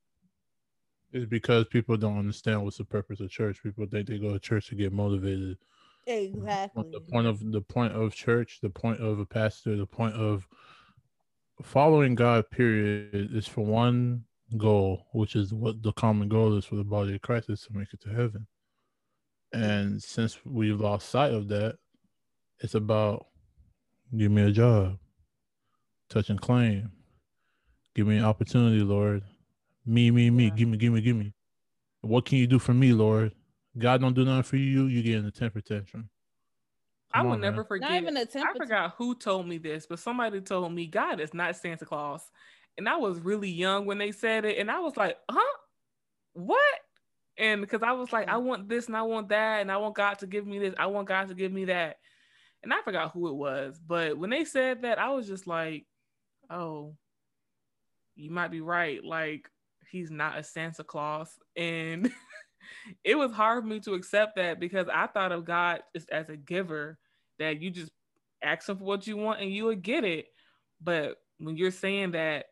[1.12, 3.64] It's because people don't understand what's the purpose of church.
[3.64, 5.58] People think they go to church to get motivated.
[6.06, 6.90] Exactly.
[6.92, 10.48] The point of the point of church, the point of a pastor, the point of
[11.62, 14.26] following God, period, is for one
[14.58, 17.74] goal, which is what the common goal is for the body of Christ is to
[17.74, 18.48] make it to heaven.
[19.52, 21.78] And since we've lost sight of that,
[22.60, 23.28] it's about
[24.16, 24.98] give me a job,
[26.10, 26.92] touch and claim,
[27.96, 29.24] Give me an opportunity, Lord.
[29.86, 30.46] Me, me, me.
[30.46, 30.50] Yeah.
[30.52, 31.34] Give me, give me, give me.
[32.00, 33.34] What can you do for me, Lord?
[33.78, 34.86] God don't do nothing for you.
[34.86, 36.10] You get in a temper tantrum.
[37.12, 37.52] I will on, man.
[37.52, 37.90] never forget.
[37.90, 38.52] Not even a I temper.
[38.56, 42.30] I forgot who told me this, but somebody told me God is not Santa Claus.
[42.78, 44.60] And I was really young when they said it.
[44.60, 45.58] And I was like, huh?
[46.34, 46.80] What?
[47.38, 48.44] And because I was like, I mm.
[48.44, 49.60] want this and I want that.
[49.60, 50.76] And I want God to give me this.
[50.78, 51.98] I want God to give me that.
[52.64, 53.80] And I forgot who it was.
[53.86, 55.86] But when they said that, I was just like,
[56.50, 56.96] oh,
[58.16, 59.04] you might be right.
[59.04, 59.50] Like,
[59.90, 61.32] he's not a Santa Claus.
[61.56, 62.12] And
[63.04, 66.30] it was hard for me to accept that because I thought of God just as
[66.30, 66.98] a giver
[67.40, 67.92] that you just
[68.42, 70.28] ask him for what you want and you would get it.
[70.82, 72.46] But when you're saying that,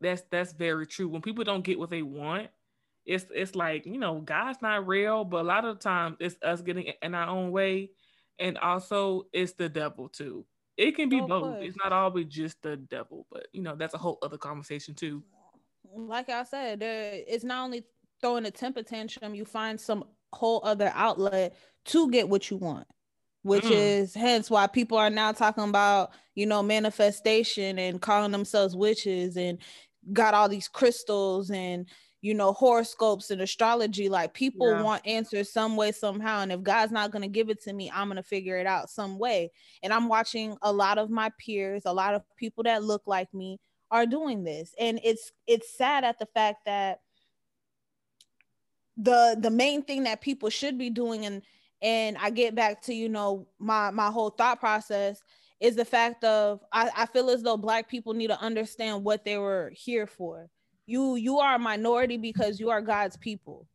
[0.00, 1.08] that's that's very true.
[1.08, 2.48] When people don't get what they want,
[3.06, 6.36] it's it's like you know God's not real, but a lot of the times it's
[6.42, 7.90] us getting in our own way,
[8.38, 10.44] and also it's the devil too.
[10.76, 11.56] It can be Of both.
[11.62, 15.22] It's not always just the devil, but you know that's a whole other conversation too.
[15.94, 17.84] like I said, there it's not only
[18.20, 21.54] throwing a temper tantrum, you find some whole other outlet
[21.86, 22.86] to get what you want.
[23.42, 23.70] Which Mm.
[23.70, 29.36] is hence why people are now talking about, you know, manifestation and calling themselves witches
[29.36, 29.58] and
[30.12, 31.88] got all these crystals and
[32.26, 34.82] you know horoscopes and astrology like people Yeah.
[34.82, 37.88] want answers some way somehow and if god's not going to give it to me
[37.94, 39.52] i'm going to figure it out some way.
[39.82, 43.32] And i'm watching a lot of my peers a lot of people that look like
[43.32, 43.58] me
[43.92, 44.74] are doing this.
[44.80, 46.98] And it's it's sad at the fact that
[48.96, 51.42] the the main thing that people should be doing and
[51.82, 55.20] and i get back to you know my my whole thought process
[55.60, 59.24] is the fact of I, I feel as though black people need to understand what
[59.24, 60.48] they were here for
[60.86, 63.66] you you are a minority because you are god's people.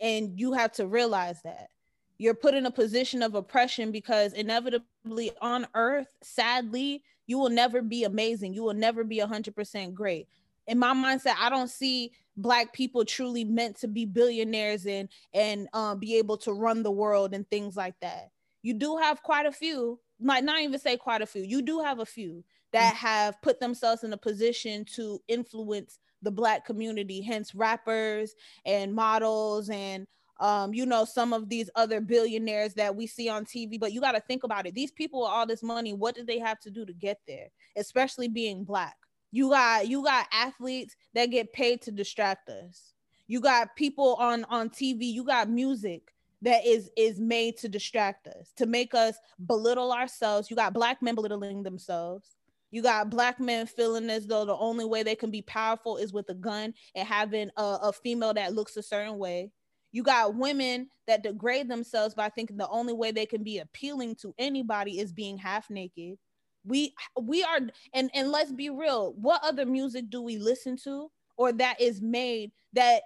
[0.00, 1.70] And you have to realize that.
[2.18, 7.82] You're put in a position of oppression because inevitably on earth sadly you will never
[7.82, 8.54] be amazing.
[8.54, 10.28] You will never be 100% great.
[10.66, 15.68] In my mindset i don't see black people truly meant to be billionaires and and
[15.72, 18.30] um, be able to run the world and things like that.
[18.62, 21.80] You do have quite a few might not even say quite a few you do
[21.80, 27.20] have a few that have put themselves in a position to influence the black community
[27.20, 30.06] hence rappers and models and
[30.38, 34.00] um, you know some of these other billionaires that we see on tv but you
[34.00, 34.74] got to think about it.
[34.74, 37.48] These people with all this money what did they have to do to get there?
[37.76, 38.96] Especially being black.
[39.32, 42.92] You got you got athletes that get paid to distract us.
[43.26, 48.26] You got people on on tv you got music that is is made to distract
[48.26, 50.50] us to make us belittle ourselves.
[50.50, 52.35] You got black men belittling themselves
[52.76, 56.12] you got black men feeling as though the only way they can be powerful is
[56.12, 59.50] with a gun and having a, a female that looks a certain way.
[59.92, 64.16] You got women that degrade themselves by thinking the only way they can be appealing
[64.16, 66.18] to anybody is being half naked.
[66.66, 67.60] We we are
[67.94, 72.02] and and let's be real what other music do we listen to or that is
[72.02, 73.04] made that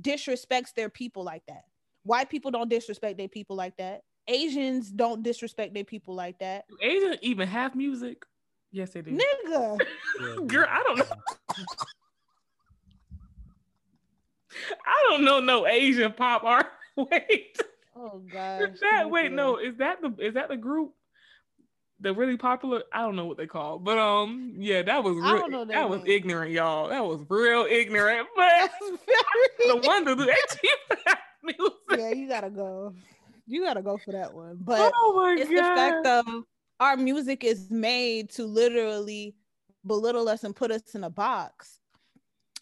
[0.00, 1.64] disrespects their people like that?
[2.04, 4.00] White people don't disrespect their people like that.
[4.28, 6.64] Asians don't disrespect their people like that.
[6.70, 8.24] Do Asians even have music?
[8.72, 9.10] Yes, they do.
[9.18, 11.04] nigga Girl, I don't know.
[14.86, 16.66] I don't know no Asian pop art.
[16.96, 17.56] Wait,
[17.96, 19.34] oh gosh is that wait Nigga.
[19.34, 19.56] no?
[19.56, 20.92] Is that the is that the group?
[22.02, 25.32] The really popular, I don't know what they call, but um, yeah, that was I
[25.32, 26.88] real, don't know that was ignorant, y'all.
[26.88, 28.26] That was real ignorant.
[28.36, 30.98] But That's very- the wonder do they cheap
[31.42, 31.72] music?
[31.98, 32.94] yeah you gotta go
[33.46, 35.56] you gotta go for that one but oh my it's god!
[35.56, 36.44] the fact of
[36.80, 39.36] our music is made to literally
[39.86, 41.78] belittle us and put us in a box.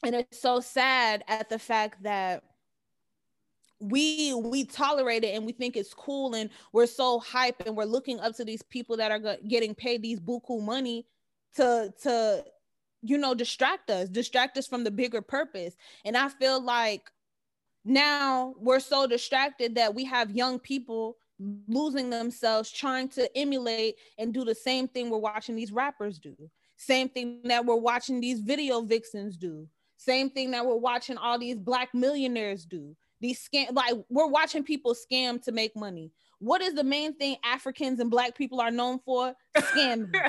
[0.04, 2.42] And it's so sad at the fact that
[3.80, 7.84] we we tolerate it and we think it's cool and we're so hype and we're
[7.84, 11.06] looking up to these people that are getting paid these buku money
[11.54, 12.44] to to
[13.02, 15.76] you know distract us distract us from the bigger purpose.
[16.04, 17.08] And i feel like
[17.84, 21.16] now we're so distracted that we have young people
[21.68, 26.36] losing themselves trying to emulate and do the same thing we're watching these rappers do.
[26.76, 29.66] Same thing that we're watching these video vixens do.
[29.96, 32.96] Same thing that we're watching all these black millionaires do.
[33.20, 36.12] These scam like we're watching people scam to make money.
[36.38, 39.34] What is the main thing africans and black people are known for?
[39.56, 40.14] Scamming.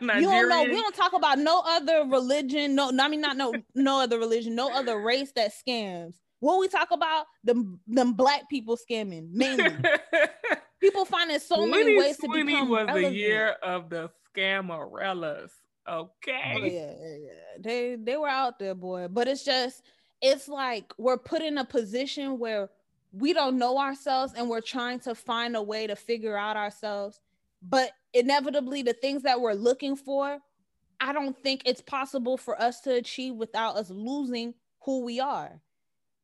[0.00, 0.64] You don't know.
[0.64, 4.54] We don't talk about no other religion no i mean not no no other religion
[4.54, 9.70] no other race that scams what we talk about them them black people scamming mainly
[10.80, 15.50] people finding so many ways to 2020 become was the year of the scamarellas.
[15.88, 16.52] Oh, Okay.
[16.74, 17.32] yeah, yeah, yeah.
[17.60, 19.08] They they were out there, boy.
[19.08, 19.82] But it's just
[20.20, 22.70] it's like we're put in a position where
[23.12, 27.20] we don't know ourselves and we're trying to find a way to figure out ourselves.
[27.62, 30.38] But inevitably, the things that we're looking for
[31.00, 35.60] I don't think it's possible for us to achieve without us losing who we are.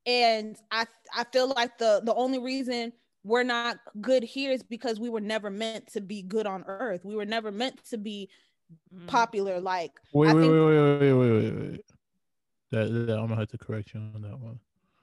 [0.07, 0.87] And I
[1.17, 2.93] I feel like the the only reason
[3.25, 7.05] we're not good here is because we were never meant to be good on earth.
[7.05, 8.29] We were never meant to be
[8.95, 9.07] mm.
[9.07, 9.61] popular.
[9.61, 11.85] Like wait, wait, think- wait, wait, wait, wait, wait, wait.
[12.71, 14.59] That, that I'm gonna have to correct you on that one.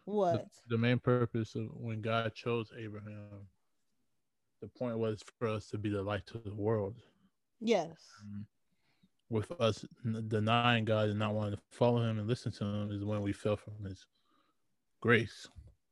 [0.06, 0.48] What?
[0.68, 3.48] The, the main purpose of when God chose Abraham,
[4.60, 6.96] the point was for us to be the light to the world.
[7.62, 7.96] Yes.
[8.22, 8.46] Um,
[9.30, 9.86] with us
[10.28, 13.32] denying God and not wanting to follow Him and listen to Him is when we
[13.32, 14.04] fell from His
[15.00, 15.48] grace.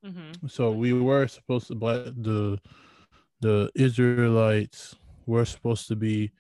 [0.06, 0.48] Mm-hmm.
[0.48, 2.60] So we were supposed to the
[3.42, 6.32] the Israelites were supposed to be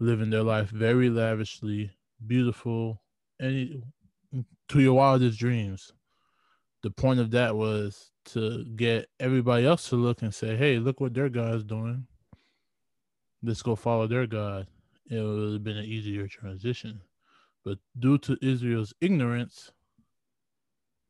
[0.00, 1.90] living their life very lavishly,
[2.26, 3.02] beautiful,
[3.40, 3.82] any
[4.68, 5.92] to your wildest dreams.
[6.82, 11.00] The point of that was to get everybody else to look and say, "Hey, look
[11.00, 12.06] what their God's doing.
[13.42, 14.66] Let's go follow their God."
[15.08, 17.00] It would have been an easier transition,
[17.64, 19.70] but due to Israel's ignorance,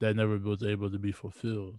[0.00, 1.78] that never was able to be fulfilled.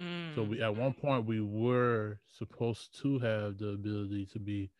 [0.00, 0.34] Mm.
[0.34, 4.70] So we at one point we were supposed to have the ability to be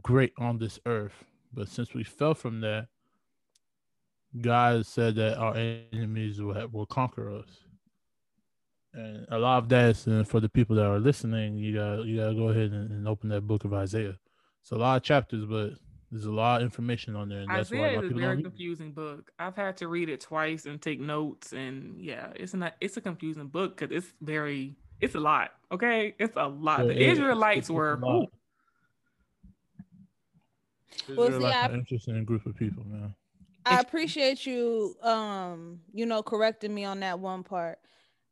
[0.00, 2.88] great on this earth, but since we fell from that,
[4.40, 7.64] God said that our enemies will have, will conquer us,
[8.94, 11.58] and a lot of that is uh, for the people that are listening.
[11.58, 14.16] You got you got to go ahead and, and open that book of Isaiah.
[14.62, 15.72] It's a lot of chapters, but
[16.12, 18.92] there's a lot of information on there, and that's Isaiah why is a very confusing
[18.92, 19.32] book.
[19.38, 23.00] I've had to read it twice and take notes, and yeah, it's not it's a
[23.00, 25.52] confusing book because it's very it's a lot.
[25.72, 26.80] Okay, it's a lot.
[26.80, 27.98] So the it, Israelites it's, it's were.
[31.16, 33.14] Well, see, like I, an interesting group of people, man.
[33.64, 37.78] I appreciate you, um, you know, correcting me on that one part.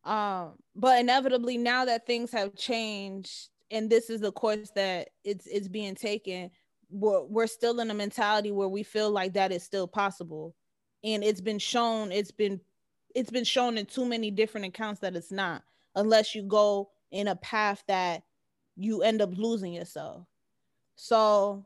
[0.05, 5.47] Um, but inevitably, now that things have changed, and this is the course that it's
[5.47, 6.51] it's being taken
[6.91, 10.55] we're, we're still in a mentality where we feel like that is still possible.
[11.03, 12.61] And it's been shown it's been
[13.15, 15.63] it's been shown in too many different accounts that it's not
[15.97, 18.23] unless you go in a path that
[18.77, 20.27] you end up losing yourself.
[20.97, 21.65] So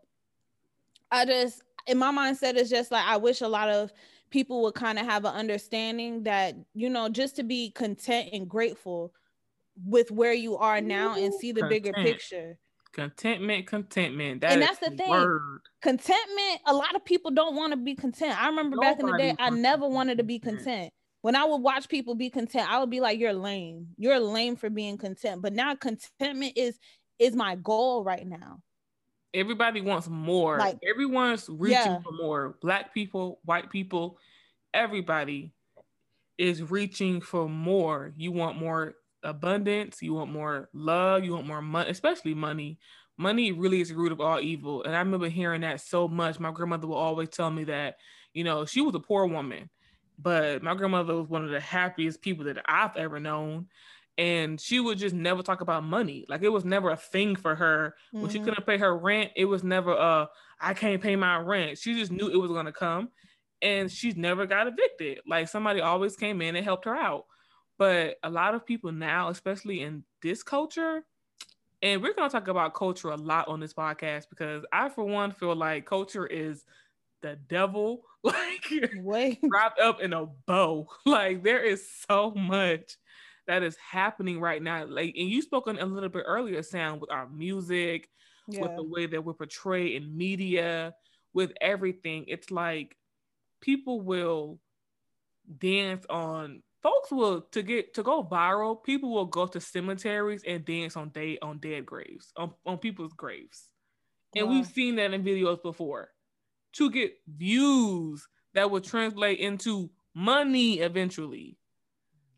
[1.14, 3.92] i just in my mindset is just like i wish a lot of
[4.30, 8.48] people would kind of have an understanding that you know just to be content and
[8.48, 9.12] grateful
[9.86, 12.58] with where you are now and see the bigger picture
[12.94, 14.40] Contentment, contentment.
[14.42, 15.10] That and that's the thing.
[15.10, 15.60] Word.
[15.82, 16.60] Contentment.
[16.66, 18.40] A lot of people don't want to be content.
[18.40, 20.92] I remember Nobody back in the day, I never wanted to be content.
[21.22, 23.88] When I would watch people be content, I would be like, "You're lame.
[23.96, 26.78] You're lame for being content." But now, contentment is
[27.18, 28.60] is my goal right now.
[29.32, 30.58] Everybody wants more.
[30.58, 31.98] Like everyone's reaching yeah.
[32.00, 32.56] for more.
[32.62, 34.18] Black people, white people,
[34.72, 35.52] everybody
[36.38, 38.12] is reaching for more.
[38.16, 42.78] You want more abundance, you want more love, you want more money, especially money.
[43.16, 44.82] Money really is the root of all evil.
[44.82, 46.40] And I remember hearing that so much.
[46.40, 47.96] My grandmother will always tell me that,
[48.32, 49.70] you know, she was a poor woman,
[50.18, 53.68] but my grandmother was one of the happiest people that I've ever known.
[54.16, 56.24] And she would just never talk about money.
[56.28, 57.94] Like it was never a thing for her.
[58.08, 58.22] Mm-hmm.
[58.22, 58.44] When she mm-hmm.
[58.46, 60.26] couldn't pay her rent, it was never uh
[60.60, 61.78] I can't pay my rent.
[61.78, 63.08] She just knew it was gonna come.
[63.60, 65.20] And she's never got evicted.
[65.26, 67.24] Like somebody always came in and helped her out.
[67.78, 71.04] But a lot of people now, especially in this culture,
[71.82, 75.04] and we're going to talk about culture a lot on this podcast because I, for
[75.04, 76.64] one, feel like culture is
[77.20, 79.40] the devil, like Wait.
[79.42, 80.88] wrapped up in a bow.
[81.06, 82.96] Like there is so much
[83.46, 84.86] that is happening right now.
[84.86, 88.08] Like, and you spoke on a little bit earlier, Sam, with our music,
[88.48, 88.62] yeah.
[88.62, 90.94] with the way that we're portrayed in media,
[91.32, 92.24] with everything.
[92.28, 92.96] It's like
[93.60, 94.58] people will
[95.58, 98.80] dance on folks will to get to go viral.
[98.84, 103.14] People will go to cemeteries and dance on day on dead graves on, on people's
[103.14, 103.70] graves,
[104.36, 106.10] and we've seen that in videos before
[106.74, 111.56] to get views that will translate into money eventually.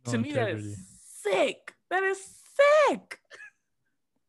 [0.07, 0.55] No to integrity.
[0.55, 0.79] me, that is
[1.23, 1.75] sick.
[1.91, 2.19] That is
[2.57, 3.19] sick.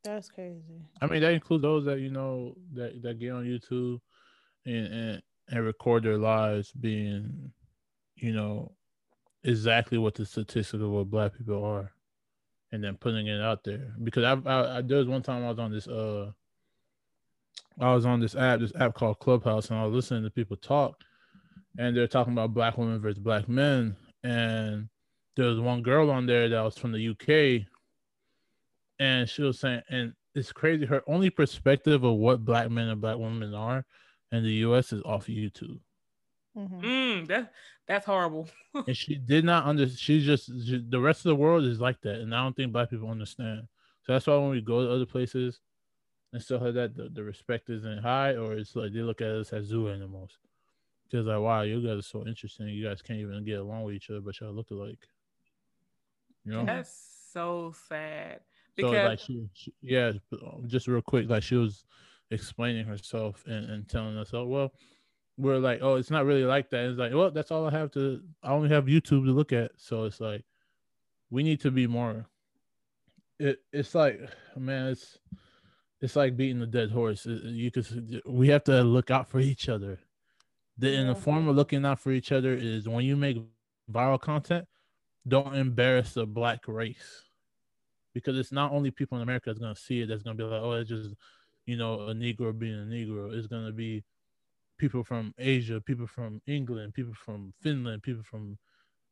[0.04, 0.82] That's crazy.
[1.02, 4.00] I mean, that includes those that you know that that get on YouTube
[4.66, 7.52] and and, and record their lives being,
[8.16, 8.77] you know,
[9.48, 11.92] exactly what the statistics of what black people are
[12.72, 13.94] and then putting it out there.
[14.04, 16.32] Because I, I, I there was one time I was on this uh
[17.80, 20.58] I was on this app this app called Clubhouse and I was listening to people
[20.58, 21.02] talk
[21.78, 23.96] and they're talking about black women versus black men.
[24.24, 24.90] And
[25.36, 27.68] there was one girl on there that was from the UK
[29.00, 33.00] and she was saying and it's crazy her only perspective of what black men and
[33.00, 33.86] black women are
[34.34, 35.80] in the US is off YouTube.
[36.58, 36.80] Mm-hmm.
[36.82, 37.54] Mm, that
[37.88, 38.50] that's horrible.
[38.74, 40.00] and she did not understand.
[40.00, 42.72] She's just she, the rest of the world is like that, and I don't think
[42.72, 43.68] black people understand.
[44.04, 45.60] So that's why when we go to other places,
[46.34, 49.30] and stuff like that, the, the respect isn't high, or it's like they look at
[49.30, 50.38] us as zoo animals.
[51.10, 52.68] Because like, wow, you guys are so interesting.
[52.68, 55.08] You guys can't even get along with each other, but y'all look alike.
[56.44, 56.94] You know, that's
[57.34, 58.42] so sad.
[58.76, 61.86] Because so like she, she, yeah, um, just real quick, like she was
[62.30, 64.74] explaining herself and, and telling us, oh well,
[65.38, 66.86] we're like, oh, it's not really like that.
[66.86, 68.22] It's like, well, that's all I have to.
[68.44, 70.44] I only have YouTube to look at, so it's like
[71.30, 72.26] we need to be more.
[73.40, 74.20] It it's like,
[74.56, 75.20] man, it's
[76.02, 77.26] it's like beating the dead horse.
[77.26, 80.00] You could we have to look out for each other.
[80.80, 83.38] The in the form of looking out for each other is when you make
[83.92, 84.68] viral content,
[85.28, 87.24] don't embarrass the black race.
[88.14, 90.62] Because it's not only people in America that's gonna see it that's gonna be like,
[90.62, 91.14] oh, it's just
[91.68, 93.38] you know, a Negro being a Negro.
[93.38, 94.04] It's gonna be
[94.78, 98.58] people from Asia, people from England, people from Finland, people from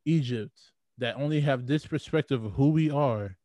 [0.05, 0.57] Egypt
[0.97, 3.35] that only have this perspective of who we are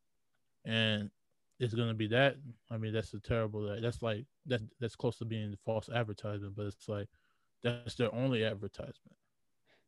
[0.65, 1.11] and
[1.59, 2.37] it's gonna be that.
[2.71, 3.79] I mean, that's a terrible.
[3.81, 4.63] That's like that.
[4.81, 7.07] That's close to being false advertisement, but it's like
[7.63, 9.17] that's their only advertisement.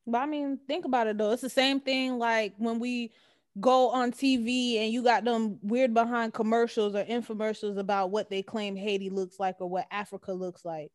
[0.06, 1.30] But I mean, think about it though.
[1.30, 3.12] It's the same thing like when we
[3.60, 8.42] go on TV and you got them weird behind commercials or infomercials about what they
[8.42, 10.90] claim Haiti looks like or what Africa looks like.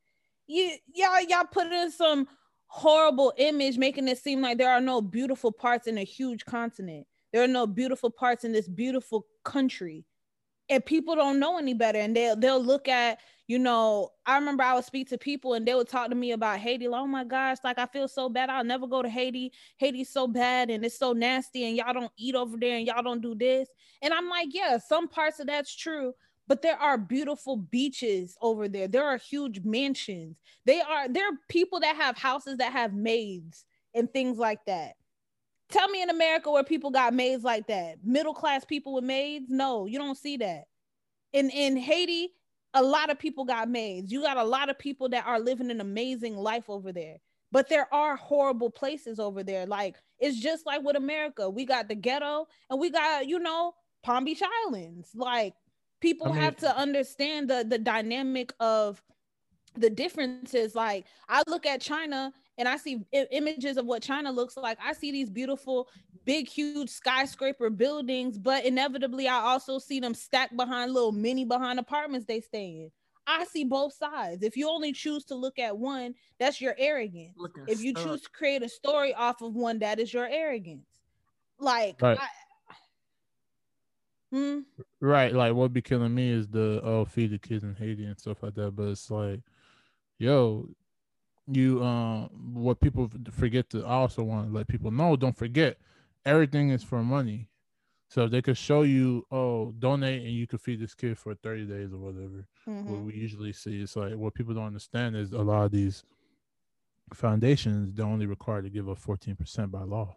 [0.47, 2.27] You y'all y'all put in some
[2.67, 7.05] horrible image making it seem like there are no beautiful parts in a huge continent.
[7.33, 10.05] There are no beautiful parts in this beautiful country.
[10.69, 11.99] And people don't know any better.
[11.99, 15.65] And they'll they'll look at you know i remember i would speak to people and
[15.65, 16.87] they would talk to me about haiti.
[16.89, 18.49] Like, oh my gosh like i feel so bad.
[18.49, 19.53] I'll never go to haiti.
[19.77, 23.03] Haiti's so bad and it's so nasty and y'all don't eat over there and y'all
[23.03, 23.69] don't do this.
[24.01, 26.13] And i'm like yeah some parts of that's true
[26.47, 31.37] but there are beautiful beaches over there there are huge mansions they are there are
[31.49, 34.93] people that have houses that have maids and things like that
[35.69, 37.97] Tell me in America where people got maids like that.
[38.03, 39.47] Middle class people with maids?
[39.49, 40.63] No, you don't see that.
[41.33, 42.29] In in Haiti,
[42.73, 44.11] a lot of people got maids.
[44.11, 47.17] You got a lot of people that are living an amazing life over there.
[47.51, 49.65] But there are horrible places over there.
[49.65, 51.49] Like it's just like with America.
[51.49, 53.73] We got the ghetto and we got, you know,
[54.03, 55.09] Palm Beach Islands.
[55.15, 55.53] Like
[55.99, 59.01] people I mean, have to understand the the dynamic of
[59.75, 64.31] the differences like i look at china and I see I- images of what China
[64.31, 64.77] looks like.
[64.83, 65.87] I see these beautiful,
[66.25, 71.79] big, huge skyscraper buildings, but inevitably, I also see them stacked behind little mini behind
[71.79, 72.91] apartments they stay in.
[73.27, 74.41] I see both sides.
[74.41, 77.33] If you only choose to look at one, that's your arrogance.
[77.37, 78.05] Looking if you stuck.
[78.05, 80.87] choose to create a story off of one, that is your arrogance.
[81.59, 82.17] Like, right.
[82.19, 82.27] I,
[84.31, 84.59] Hmm?
[84.99, 88.19] Right, like what be killing me is the oh feed the kids in Haiti and
[88.19, 88.75] stuff like that.
[88.75, 89.41] But it's like,
[90.17, 90.69] yo,
[91.47, 95.77] you um what people forget to I also want to let people know don't forget
[96.25, 97.47] everything is for money
[98.09, 101.33] so if they could show you oh donate and you could feed this kid for
[101.35, 102.91] 30 days or whatever mm-hmm.
[102.91, 106.03] what we usually see is like what people don't understand is a lot of these
[107.13, 110.15] foundations they're only required to give up 14% by law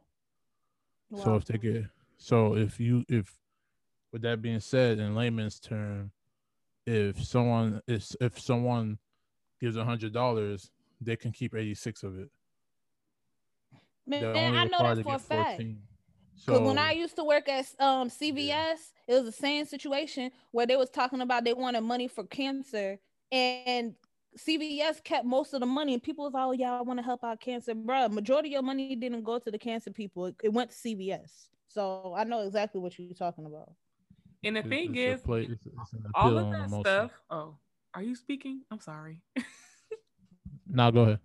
[1.10, 1.24] wow.
[1.24, 1.84] so if they get
[2.16, 3.39] so if you if
[4.12, 6.10] with that being said in layman's term
[6.86, 8.98] if someone is if someone
[9.60, 12.28] gives a hundred dollars they can keep 86 of it.
[14.06, 15.62] Man, I know that for a fact.
[16.36, 18.74] So when I used to work at um, CVS, yeah.
[19.08, 22.98] it was the same situation where they was talking about they wanted money for cancer,
[23.30, 23.94] and
[24.38, 25.92] CVS kept most of the money.
[25.92, 28.52] And people was like, "Oh yeah, I want to help out cancer, bro." Majority of
[28.52, 31.48] your money didn't go to the cancer people; it, it went to CVS.
[31.68, 33.72] So I know exactly what you're talking about.
[34.42, 37.10] And the thing it's is, play, it's, it's all of that stuff.
[37.30, 37.56] Oh,
[37.94, 38.62] are you speaking?
[38.70, 39.22] I'm sorry.
[40.72, 41.18] Now go ahead.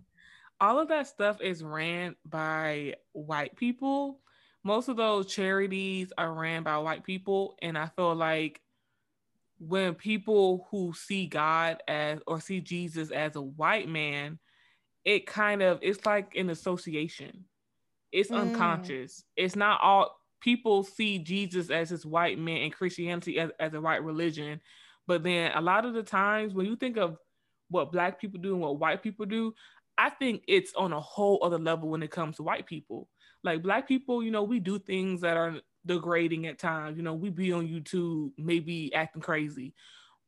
[0.59, 4.19] All of that stuff is ran by white people.
[4.63, 7.55] Most of those charities are ran by white people.
[7.61, 8.61] And I feel like
[9.59, 14.39] when people who see God as or see Jesus as a white man,
[15.03, 17.45] it kind of it's like an association.
[18.11, 18.39] It's mm.
[18.39, 19.23] unconscious.
[19.35, 23.81] It's not all people see Jesus as this white man and Christianity as, as a
[23.81, 24.61] white religion.
[25.07, 27.17] But then a lot of the times when you think of
[27.69, 29.53] what black people do and what white people do,
[29.97, 33.07] I think it's on a whole other level when it comes to white people.
[33.43, 35.55] Like black people, you know, we do things that are
[35.85, 36.97] degrading at times.
[36.97, 39.73] You know, we be on YouTube, maybe acting crazy.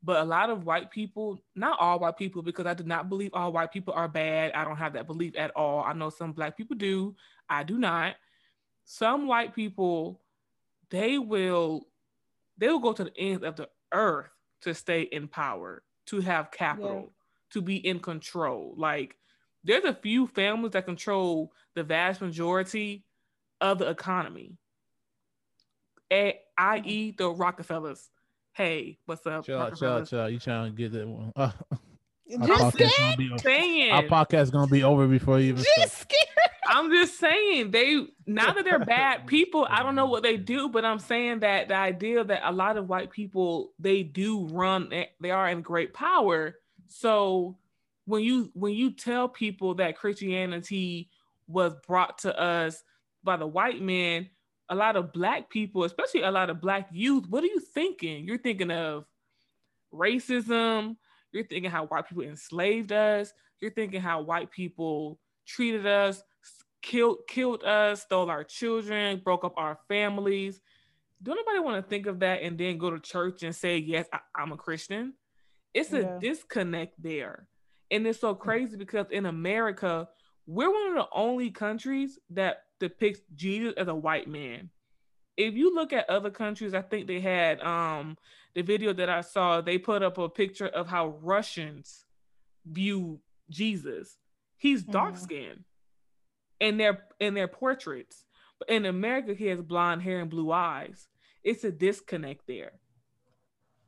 [0.04, 3.32] But a lot of white people, not all white people, because I do not believe
[3.34, 4.54] all white people are bad.
[4.54, 5.84] I don't have that belief at all.
[5.84, 7.16] I know some black people do.
[7.50, 8.16] I do not.
[8.90, 10.22] Some white people,
[10.90, 11.88] they will,
[12.58, 14.30] they will go to the ends of the earth
[14.62, 17.12] to stay in power, to have capital,
[17.52, 18.74] to be in control.
[18.78, 19.16] Like
[19.64, 23.04] there's a few families that control the vast majority
[23.62, 24.58] of the economy,
[26.10, 28.10] i.e., the Rockefellers
[28.58, 29.46] hey, what's up?
[29.46, 30.34] Chill out, chill out, chill out.
[30.34, 31.32] You trying to get that one?
[31.36, 31.52] Uh,
[32.42, 32.92] our Just podcast scared.
[32.98, 33.96] gonna be over.
[33.96, 35.92] Our podcast is gonna be over before you even start.
[35.92, 36.28] Scared.
[36.68, 40.70] I'm just saying they now that they're bad people, I don't know what they do,
[40.70, 44.92] but I'm saying that the idea that a lot of white people they do run
[45.20, 46.56] they are in great power.
[46.88, 47.58] So
[48.06, 51.10] when you when you tell people that Christianity
[51.48, 52.84] was brought to us
[53.24, 54.30] by the white man,
[54.70, 58.26] a lot of black people, especially a lot of black youth, what are you thinking?
[58.26, 59.06] You're thinking of
[59.94, 60.98] racism,
[61.32, 66.22] you're thinking how white people enslaved us, you're thinking how white people treated us,
[66.82, 70.62] killed killed us, stole our children, broke up our families.
[71.22, 74.08] Do nobody want to think of that and then go to church and say, Yes,
[74.14, 75.14] I, am a Christian?
[75.74, 76.20] It's a Yeah.
[76.20, 77.48] disconnect there.
[77.92, 80.08] And it's so crazy because in America,
[80.46, 84.70] we're one of the only countries that depicts Jesus as a white man.
[85.38, 88.18] If you look at other countries, I think they had um
[88.56, 92.06] the video that I saw, they put up a picture of how Russians
[92.66, 94.18] view Jesus.
[94.58, 95.22] He's dark Mhm.
[95.22, 95.66] skinned
[96.60, 98.26] in their in their portraits.
[98.60, 101.08] But in America, he has blonde hair and blue eyes.
[101.44, 102.74] It's a disconnect there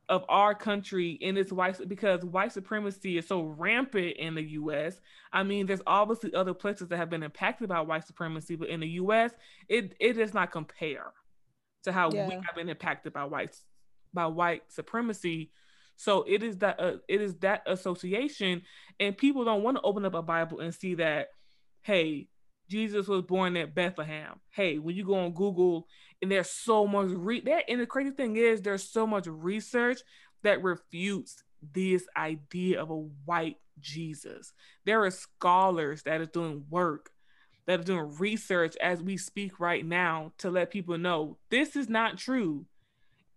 [0.09, 4.99] of our country and its white because white supremacy is so rampant in the US.
[5.31, 8.79] I mean, there's obviously other places that have been impacted by white supremacy, but in
[8.79, 9.31] the US,
[9.67, 11.13] it it does not compare
[11.83, 13.55] to how we have been impacted by white
[14.13, 15.51] by white supremacy.
[15.95, 18.63] So it is that uh, it is that association,
[18.99, 21.27] and people don't want to open up a Bible and see that,
[21.83, 22.29] hey,
[22.69, 24.39] Jesus was born at Bethlehem.
[24.51, 25.87] Hey, when you go on Google
[26.21, 30.01] and there's so much re that and the crazy thing is there's so much research
[30.43, 31.43] that refutes
[31.73, 32.95] this idea of a
[33.25, 34.53] white Jesus.
[34.85, 37.11] There are scholars that are doing work
[37.65, 41.87] that are doing research as we speak right now to let people know this is
[41.87, 42.65] not true.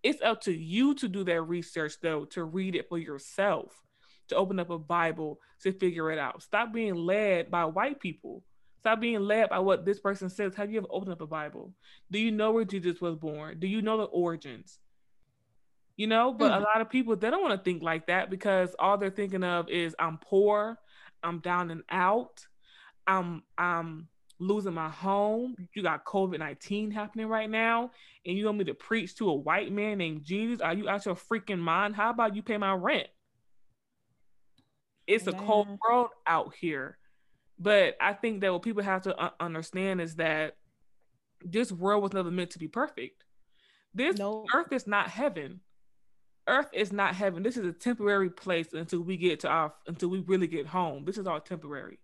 [0.03, 3.83] It's up to you to do that research though, to read it for yourself,
[4.29, 6.43] to open up a Bible to figure it out.
[6.43, 8.43] Stop being led by white people.
[8.83, 10.57] Stop being led by what this person says.
[10.57, 11.73] Have you ever opened up a Bible?
[12.11, 13.61] Do you know where Jesus was born?
[13.61, 14.81] Do you know the origins?
[15.97, 16.65] You know, but a mm.
[16.65, 19.69] lot of people they don't want to think like that because all they're thinking of
[19.69, 20.81] is I'm poor,
[21.23, 22.45] I'm down and out,
[23.07, 24.09] I'm I'm
[24.41, 25.55] losing my home.
[25.75, 27.93] You got COVID 19 happening right now,
[28.27, 30.61] and you want me to preach to a white man named Jesus?
[30.61, 31.95] Are you out your freaking mind?
[31.95, 33.07] How about you pay my rent?
[35.07, 36.99] It's a cold world out here.
[37.59, 40.57] But I think that what people have to uh, understand is that
[41.45, 43.25] this world was never meant to be perfect.
[43.95, 44.47] This Nope.
[44.55, 45.61] earth is not heaven.
[46.49, 47.43] Earth is not heaven.
[47.43, 51.05] This is a temporary place until we get to our until we really get home.
[51.05, 51.99] This is all temporary.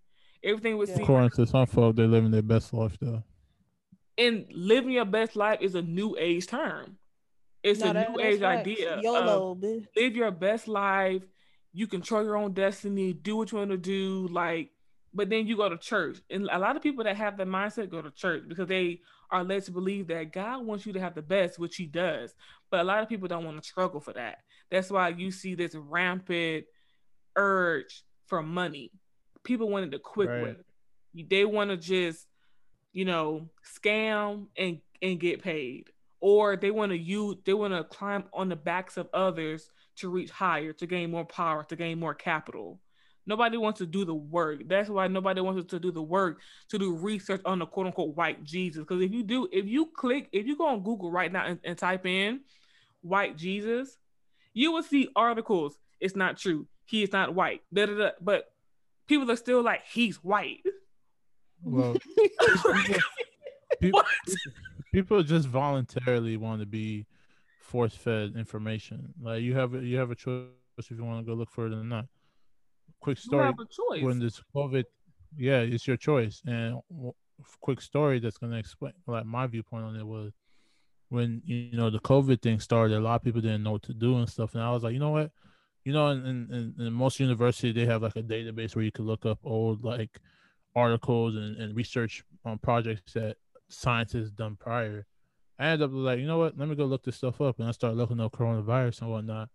[0.44, 0.96] Everything we Yeah.
[0.96, 3.24] see According to some folk, they're living their best life though.
[4.16, 6.99] and living your best life is a new age term.
[7.64, 8.61] It's No, a new age facts.
[8.68, 9.01] idea.
[9.03, 9.86] YOLO, bitch.
[9.96, 11.22] live your best life.
[11.72, 13.12] You control your own destiny.
[13.12, 14.28] Do what you want to do.
[14.28, 14.70] Like,
[15.18, 17.90] but then you go to church, and a lot of people that have that mindset
[17.90, 19.00] go to church because they
[19.32, 22.36] are led to believe that God wants you to have the best, which He does.
[22.70, 24.38] But a lot of people don't want to struggle for that.
[24.70, 26.66] That's why you see this rampant
[27.34, 28.92] urge for money.
[29.42, 30.40] People want it the quick Right.
[30.40, 30.56] way.
[31.28, 32.28] They want to just,
[32.92, 35.90] you know, scam and and get paid,
[36.20, 40.10] or they want to use they want to climb on the backs of others to
[40.10, 42.78] reach higher, to gain more power, to gain more capital.
[43.28, 44.62] Nobody wants to do the work.
[44.66, 48.16] That's why nobody wants to do the work to do research on the quote unquote
[48.16, 48.80] white Jesus.
[48.80, 51.60] Because if you do, if you click, if you go on Google right now and,
[51.62, 52.40] and type in
[53.02, 53.98] white Jesus,
[54.54, 55.78] you will see articles.
[56.00, 56.66] It's not true.
[56.86, 57.60] He is not white.
[57.70, 58.10] Da, da, da.
[58.18, 58.46] But
[59.06, 60.62] people are still like, he's white.
[61.62, 61.96] Well,
[63.80, 64.06] people, What?
[64.90, 67.04] people just voluntarily want to be
[67.60, 69.12] force fed information.
[69.20, 70.46] Like you have you have a choice
[70.78, 72.06] if you want to go look for it or not.
[73.01, 74.03] Quick story have a choice.
[74.03, 74.84] when this COVID,
[75.36, 76.42] yeah, it's your choice.
[76.46, 76.80] And
[77.61, 80.32] quick story that's gonna explain like my viewpoint on it was
[81.09, 82.99] when you know the COVID thing started.
[82.99, 84.55] A lot of people didn't know what to do and stuff.
[84.55, 85.30] And I was like, you know what,
[85.84, 89.07] you know, in in, in most universities they have like a database where you can
[89.07, 90.18] look up old like
[90.74, 93.36] articles and, and research on projects that
[93.68, 95.07] scientists done prior.
[95.59, 96.57] I ended up like, you know what?
[96.57, 99.49] Let me go look this stuff up, and I started looking up coronavirus and whatnot.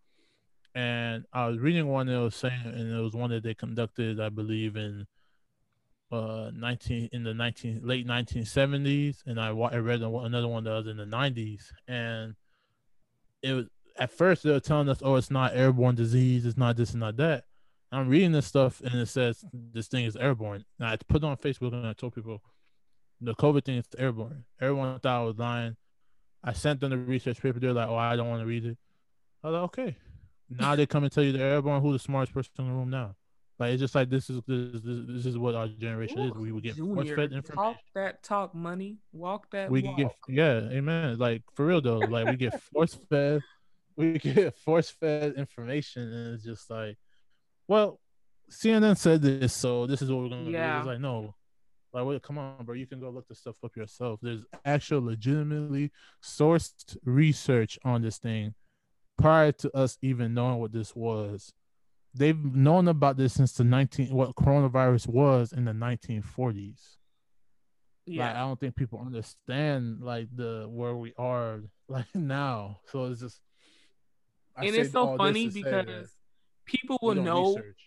[0.75, 4.19] And I was reading one that was saying, and it was one that they conducted,
[4.19, 5.05] I believe, in
[6.11, 10.87] uh 19 in the 19 late 1970s, and I I read another one that was
[10.87, 12.35] in the 90s, and
[13.41, 13.65] it was
[13.97, 16.99] at first they were telling us, oh, it's not airborne disease, it's not this and
[17.01, 17.45] not that.
[17.91, 20.65] I'm reading this stuff, and it says this thing is airborne.
[20.79, 22.41] And I put it on Facebook, and I told people
[23.21, 24.45] the COVID thing is airborne.
[24.59, 25.75] Everyone thought I was lying.
[26.43, 27.59] I sent them the research paper.
[27.59, 28.77] They're like, "Oh, I don't want to read it."
[29.43, 29.97] I was like, okay.
[30.59, 31.81] Now they come and tell you they're airborne.
[31.81, 33.15] Who's the smartest person in the room now?
[33.59, 36.31] Like it's just like this is this this, this is what our generation Ooh, is.
[36.33, 37.55] We would get force fed information.
[37.55, 38.97] Talk that talk money.
[39.11, 39.69] Walk that.
[39.69, 39.97] We walk.
[39.97, 41.17] get yeah, amen.
[41.17, 43.41] Like for real though, like we get force fed.
[43.95, 46.97] We get force fed information, and it's just like,
[47.67, 47.99] well,
[48.51, 50.73] CNN said this, so this is what we're gonna yeah.
[50.73, 50.79] do.
[50.79, 51.35] It's like no,
[51.93, 52.73] like wait, come on, bro.
[52.73, 54.19] You can go look the stuff up yourself.
[54.19, 55.91] There's actual legitimately
[56.23, 58.55] sourced research on this thing
[59.17, 61.53] prior to us even knowing what this was
[62.13, 66.97] they've known about this since the 19 what coronavirus was in the 1940s
[68.05, 73.05] yeah like, i don't think people understand like the where we are like now so
[73.05, 73.39] it's just
[74.55, 76.11] I and it's so funny because
[76.65, 77.77] people will know research.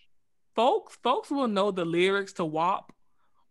[0.55, 2.91] folks folks will know the lyrics to WAP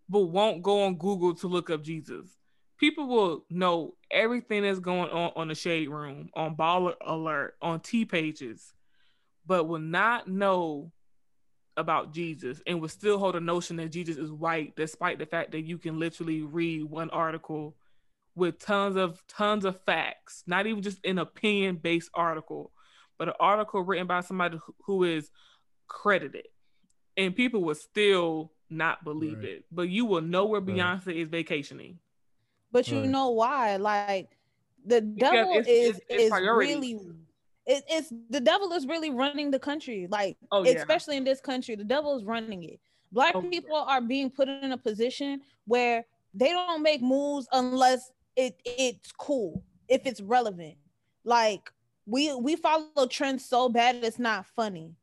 [0.09, 2.36] but won't go on Google to look up Jesus.
[2.79, 7.81] People will know everything that's going on on the shade room, on baller alert, on
[7.81, 8.74] T pages
[9.47, 10.93] but will not know
[11.77, 15.53] about Jesus and will still hold a notion that Jesus is white, despite the fact
[15.53, 17.77] that you can literally read one article
[18.35, 22.72] with tons of tons of facts, not even just an opinion based article,
[23.18, 25.31] but an article written by somebody who is
[25.87, 26.47] credited.
[27.16, 29.49] And people will still not believe right.
[29.49, 29.64] it.
[29.70, 31.16] But you will know where Beyonce right.
[31.16, 31.99] is vacationing.
[32.73, 33.09] But you right.
[33.09, 33.77] know why?
[33.77, 34.37] Like
[34.87, 36.99] the devil it's, is it's is really
[37.67, 40.73] it, it's the devil is really running the country like oh, yeah.
[40.73, 42.79] especially in this country the devil is running it
[43.12, 48.11] black oh, people are being put in a position where they don't make moves unless
[48.37, 50.77] it it's cool if it's relevant
[51.25, 51.71] like
[52.07, 54.95] we we follow trends so bad it's not funny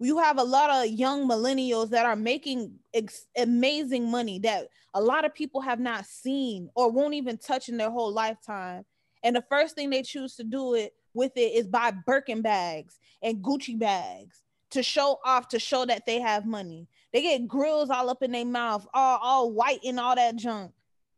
[0.00, 5.00] you have a lot of young millennials that are making ex- amazing money that a
[5.00, 8.84] lot of people have not seen or won't even touch in their whole lifetime.
[9.24, 12.98] And the first thing they choose to do it with it is buy Birkin bags
[13.22, 16.86] and Gucci bags to show off to show that they have money.
[17.12, 20.72] They get grills all up in their mouth, all, all white and all that junk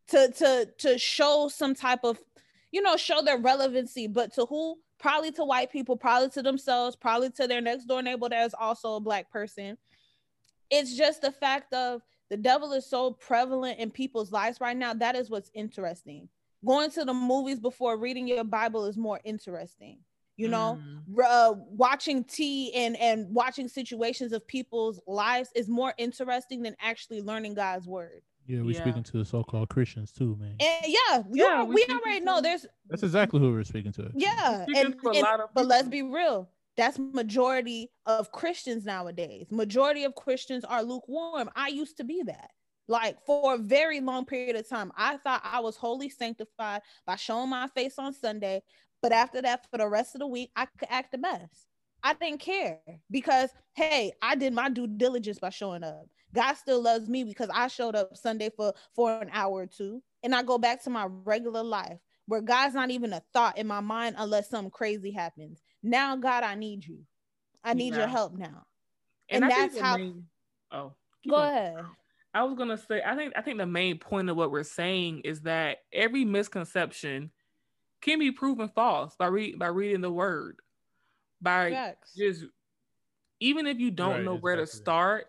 [0.07, 2.19] to to to show some type of
[2.71, 4.07] you know show their relevancy.
[4.07, 8.01] But to who probably to white people probably to themselves probably to their next door
[8.01, 9.77] neighbor that is also a black person
[10.69, 14.93] it's just the fact of the devil is so prevalent in people's lives right now
[14.93, 16.29] that is what's interesting
[16.65, 19.99] going to the movies before reading your Bible is more interesting.
[20.37, 21.23] You know, mm.
[21.23, 27.21] uh, watching tea and and watching situations of people's lives is more interesting than actually
[27.21, 28.21] learning God's word.
[28.51, 28.81] Yeah, we're yeah.
[28.81, 30.57] speaking to the so-called Christians too, man.
[30.59, 32.65] And yeah, yeah, we, we already know there's.
[32.89, 34.11] That's exactly who we're speaking to.
[34.13, 36.49] Yeah, and, and but let's be real.
[36.75, 39.47] That's majority of Christians nowadays.
[39.51, 41.49] Majority of Christians are lukewarm.
[41.55, 42.49] I used to be that.
[42.89, 47.15] Like for a very long period of time, I thought I was wholly sanctified by
[47.15, 48.63] showing my face on Sunday.
[49.01, 51.67] But after that, for the rest of the week, I could act a mess.
[52.03, 52.79] I didn't care
[53.09, 56.05] because, hey, I did my due diligence by showing up.
[56.33, 60.01] God still loves me because I showed up Sunday for, for an hour or two.
[60.23, 63.67] And I go back to my regular life where God's not even a thought in
[63.67, 65.61] my mind unless something crazy happens.
[65.83, 66.99] Now, God, I need you.
[67.63, 67.99] I need yeah.
[67.99, 68.65] your help now.
[69.29, 69.97] And, and that's how.
[69.97, 70.25] Main...
[70.71, 70.93] Oh,
[71.27, 71.47] go on.
[71.47, 71.75] ahead.
[72.33, 75.21] I was gonna say, I think I think the main point of what we're saying
[75.25, 77.31] is that every misconception
[78.01, 80.57] can be proven false by read by reading the word.
[81.41, 82.13] By Facts.
[82.15, 82.45] just
[83.39, 85.25] even if you don't right, know where to start,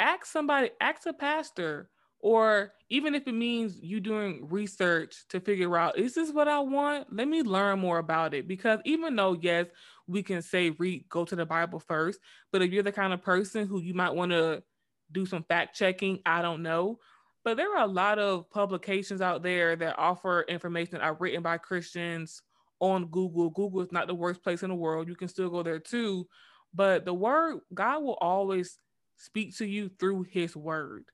[0.00, 5.76] ask somebody, ask a pastor, or even if it means you doing research to figure
[5.76, 7.12] out is this what I want?
[7.12, 8.48] Let me learn more about it.
[8.48, 9.66] Because even though yes,
[10.06, 12.18] we can say read go to the Bible first,
[12.52, 14.62] but if you're the kind of person who you might want to
[15.12, 16.20] do some fact checking.
[16.24, 16.98] I don't know.
[17.42, 21.42] But there are a lot of publications out there that offer information that are written
[21.42, 22.42] by Christians
[22.80, 23.50] on Google.
[23.50, 25.08] Google is not the worst place in the world.
[25.08, 26.26] You can still go there too.
[26.74, 28.78] But the word, God will always
[29.20, 31.04] speak to you through his word.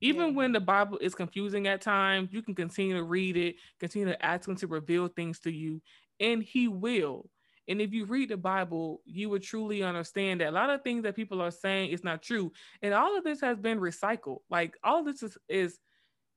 [0.00, 0.34] Even yeah.
[0.34, 4.24] when the Bible is confusing at times, you can continue to read it, continue to
[4.24, 5.80] ask him to reveal things to you,
[6.20, 7.28] and he will.
[7.66, 11.04] And if you read the Bible, you would truly understand that a lot of things
[11.04, 12.52] that people are saying is not true.
[12.82, 14.40] And all of this has been recycled.
[14.50, 15.78] Like all this is, is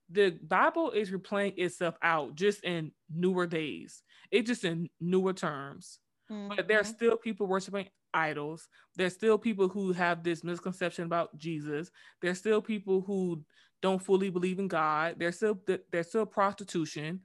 [0.10, 4.02] the Bible is replaying itself out just in newer days.
[4.32, 6.00] It's just in newer terms.
[6.32, 6.56] Mm-hmm.
[6.56, 8.68] But there's still people worshiping idols.
[8.96, 11.92] There's still people who have this misconception about Jesus.
[12.22, 13.44] There's still people who
[13.82, 15.16] don't fully believe in God.
[15.18, 15.60] There's still
[15.92, 17.22] there's still prostitution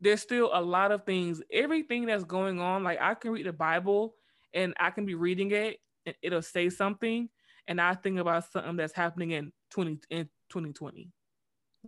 [0.00, 2.84] there's still a lot of things, everything that's going on.
[2.84, 4.14] Like I can read the Bible
[4.54, 7.28] and I can be reading it and it'll say something.
[7.66, 11.10] And I think about something that's happening in 20 in 2020.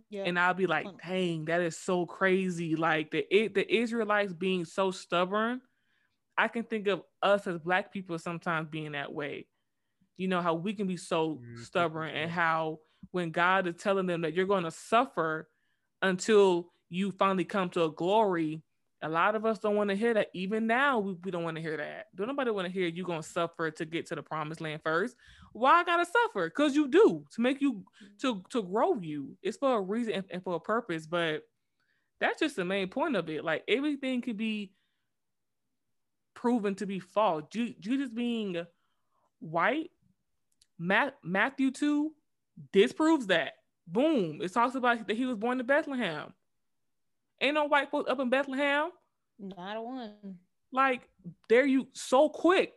[0.09, 0.23] Yeah.
[0.23, 2.75] And I'll be like, dang, that is so crazy.
[2.75, 5.61] Like the it, the Israelites being so stubborn.
[6.41, 9.45] I can think of us as black people sometimes being that way.
[10.17, 11.61] You know, how we can be so mm-hmm.
[11.61, 12.79] stubborn and how
[13.11, 15.47] when God is telling them that you're going to suffer
[16.01, 18.63] until you finally come to a glory,
[19.03, 20.29] a lot of us don't want to hear that.
[20.33, 22.07] Even now, we, we don't want to hear that.
[22.15, 24.81] Don't nobody want to hear you going to suffer to get to the promised land
[24.83, 25.15] first.
[25.53, 26.47] Why I gotta suffer?
[26.47, 27.83] Because you do to make you
[28.21, 29.37] to to grow you.
[29.43, 31.05] It's for a reason and, and for a purpose.
[31.05, 31.43] But
[32.19, 33.43] that's just the main point of it.
[33.43, 34.71] Like everything could be
[36.33, 37.43] proven to be false.
[37.51, 38.65] Jesus being
[39.39, 39.91] white,
[40.77, 42.11] Matt, Matthew 2
[42.71, 43.53] disproves that.
[43.87, 44.39] Boom.
[44.41, 46.33] It talks about that he was born in Bethlehem.
[47.41, 48.91] Ain't no white folks up in Bethlehem.
[49.39, 50.37] Not a one.
[50.71, 51.09] Like,
[51.49, 52.73] there you so quick,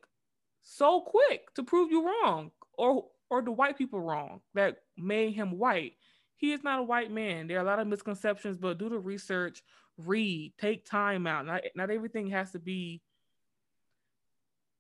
[0.63, 5.59] so quick to prove you wrong, or or the white people wrong that made him
[5.59, 5.93] white.
[6.37, 7.47] He is not a white man.
[7.47, 9.63] There are a lot of misconceptions, but do the research,
[9.99, 11.47] read, take time out.
[11.47, 13.01] Not not everything has to be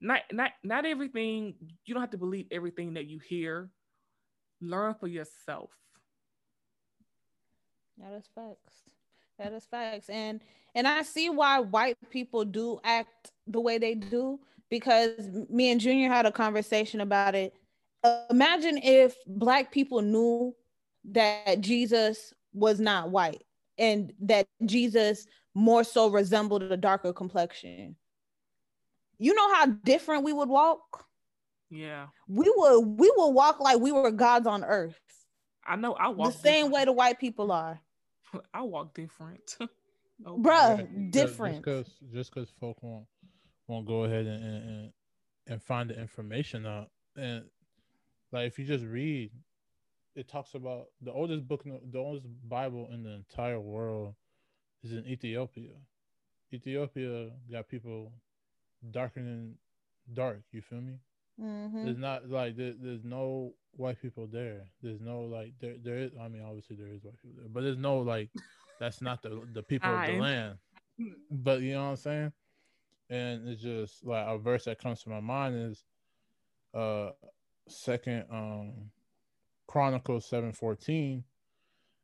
[0.04, 1.54] not not not everything
[1.86, 3.70] you don't have to believe everything that you hear.
[4.60, 5.70] Learn for yourself.
[7.98, 8.82] That is facts.
[9.38, 10.08] That is facts.
[10.10, 10.40] And
[10.74, 14.38] and i see why white people do act the way they do
[14.70, 17.54] because me and junior had a conversation about it.
[18.30, 20.54] Imagine if black people knew
[21.06, 23.42] that jesus was not white
[23.78, 27.94] and that jesus more so resembled a darker complexion
[29.24, 31.06] you know how different we would walk?
[31.70, 32.08] Yeah.
[32.28, 35.00] We would we would walk like we were gods on earth.
[35.66, 36.74] I know I walk the same different.
[36.74, 37.80] way the white people are.
[38.54, 39.56] I walk different.
[40.26, 41.64] oh, Bruh, yeah, different.
[41.64, 43.06] Just because just because folk won't
[43.66, 44.92] won't go ahead and, and
[45.46, 46.90] and find the information out.
[47.16, 47.44] And
[48.30, 49.30] like if you just read,
[50.14, 54.14] it talks about the oldest book the oldest Bible in the entire world
[54.82, 55.72] is in Ethiopia.
[56.52, 58.12] Ethiopia got people
[58.90, 59.54] darker than
[60.12, 60.42] dark.
[60.52, 60.94] You feel me?
[61.40, 61.84] Mm-hmm.
[61.84, 64.66] There's not like there, there's no white people there.
[64.82, 66.12] There's no like there there is.
[66.20, 68.30] I mean, obviously there is white people there, but there's no like
[68.78, 70.58] that's not the the people of the land.
[71.30, 72.32] But you know what I'm saying?
[73.10, 75.84] And it's just like a verse that comes to my mind is
[76.72, 77.10] uh
[77.68, 78.90] second um
[79.66, 81.24] Chronicles seven fourteen,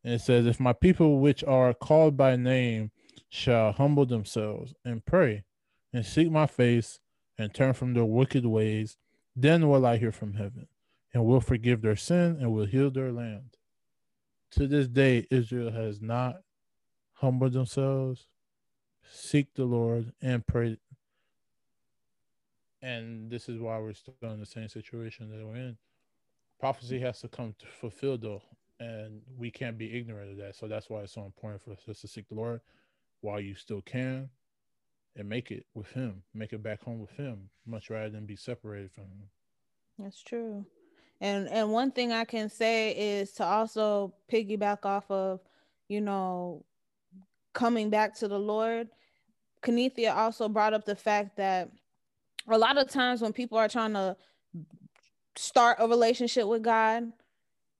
[0.03, 2.91] and it says, "If my people which are called by name
[3.29, 5.45] shall humble themselves and pray."
[5.93, 7.01] And seek my face
[7.39, 8.97] and turn from their wicked ways,
[9.35, 10.69] then will I hear from heaven
[11.13, 13.57] and will forgive their sin and will heal their land.
[14.53, 16.43] To this day, Israel has not
[17.15, 18.29] humbled themselves,
[19.09, 20.79] seek the Lord, and pray.
[22.83, 25.77] And this is why we're still in the same situation that we're in.
[26.59, 28.43] Prophecy has to come to fulfill, though,
[28.79, 30.57] and we can't be ignorant of that.
[30.57, 32.61] So that's why it's so important for us to seek the Lord
[33.21, 34.31] while you still can
[35.21, 38.37] and make it with him, make it back home with him, much rather than be
[38.37, 39.29] separated from him.
[39.99, 40.65] That's true.
[41.21, 45.41] And and one thing I can say is to also piggyback off of,
[45.89, 46.65] you know,
[47.53, 48.89] coming back to the Lord.
[49.63, 51.71] Kanithia also brought up the fact that
[52.49, 54.17] a lot of times when people are trying to
[55.37, 57.13] start a relationship with God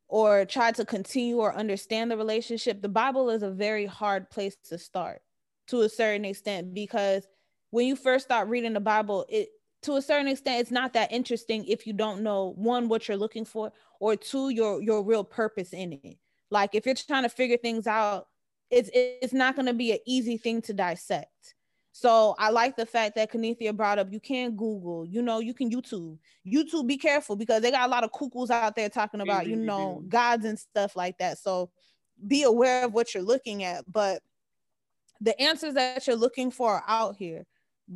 [0.09, 4.57] or try to continue or understand the relationship, the Bible is a very hard place
[4.69, 5.23] to start
[5.71, 7.27] to a certain extent because
[7.71, 9.49] when you first start reading the Bible, it
[9.83, 13.17] to a certain extent it's not that interesting if you don't know one what you're
[13.17, 16.19] looking for or two your your real purpose in it.
[16.51, 18.27] Like if you're trying to figure things out,
[18.71, 21.55] it's it's not going to be an easy thing to dissect.
[21.93, 25.55] So I like the fact that Kanithia brought up you can Google, you know, you
[25.55, 26.19] can YouTube.
[26.47, 29.57] YouTube, be careful because they got a lot of cuckoos out there talking about, you
[29.57, 31.39] know, gods and stuff like that.
[31.39, 31.71] So
[32.27, 33.85] be aware of what you're looking at.
[33.91, 34.23] But
[35.21, 37.47] the answers that you're looking for are out here.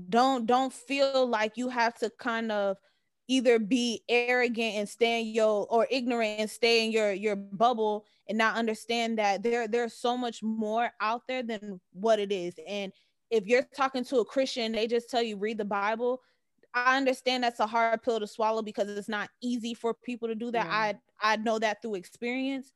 [0.09, 2.77] Don't don't feel like you have to kind of
[3.29, 8.05] either be arrogant and stay in your or ignorant and stay in your your bubble
[8.29, 12.55] and not understand that there there's so much more out there than what it is.
[12.67, 12.93] And
[13.31, 16.21] if you're talking to a christian they just tell you read the bible.
[16.77, 20.35] I understand that's a hard pill to swallow because it's not easy for people to
[20.35, 20.67] do that.
[20.67, 20.95] Yeah.
[21.23, 22.73] i i know that through experience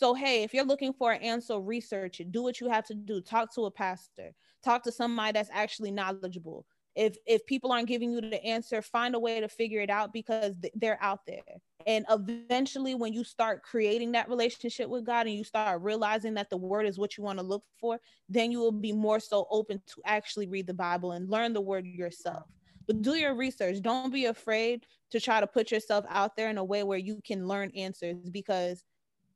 [0.00, 2.32] so, hey, if you're looking for an answer, research it.
[2.32, 3.20] Do what you have to do.
[3.20, 4.32] Talk to a pastor.
[4.64, 6.64] Talk to somebody that's actually knowledgeable.
[6.96, 10.14] If if people aren't giving you the answer, find a way to figure it out
[10.14, 11.42] because they're out there.
[11.86, 16.48] And eventually, when you start creating that relationship with God and you start realizing that
[16.48, 19.46] the word is what you want to look for, then you will be more so
[19.50, 22.44] open to actually read the Bible and learn the word yourself.
[22.86, 23.82] But do your research.
[23.82, 27.20] Don't be afraid to try to put yourself out there in a way where you
[27.22, 28.82] can learn answers because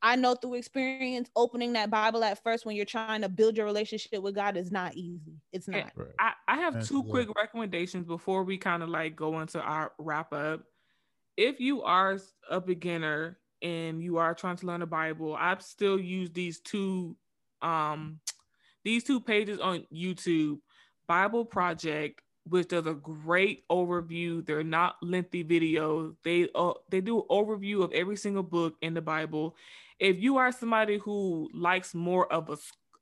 [0.05, 3.65] I know through experience, opening that Bible at first when you're trying to build your
[3.65, 5.41] relationship with God is not easy.
[5.51, 5.93] It's not.
[6.21, 10.31] I, I have two quick recommendations before we kind of like go into our wrap
[10.35, 10.61] up.
[11.39, 12.19] If you are
[12.51, 17.17] a beginner and you are trying to learn the Bible, I still use these two
[17.63, 18.21] um
[18.85, 20.59] these two pages on YouTube,
[21.09, 24.45] Bible Project, which does a great overview.
[24.45, 26.15] They're not lengthy videos.
[26.25, 29.57] They uh, they do overview of every single book in the Bible.
[29.99, 32.57] If you are somebody who likes more of a,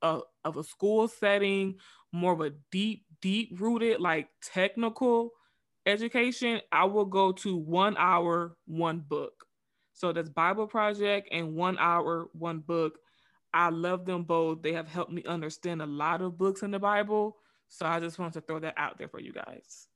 [0.07, 1.75] a of a school setting,
[2.11, 5.31] more of a deep deep rooted like technical
[5.85, 9.45] education, I will go to one hour, one book.
[9.93, 12.97] So that's Bible Project and one hour, one book.
[13.53, 14.61] I love them both.
[14.61, 17.37] They have helped me understand a lot of books in the Bible.
[17.73, 19.87] So I just wanted to throw that out there for you guys.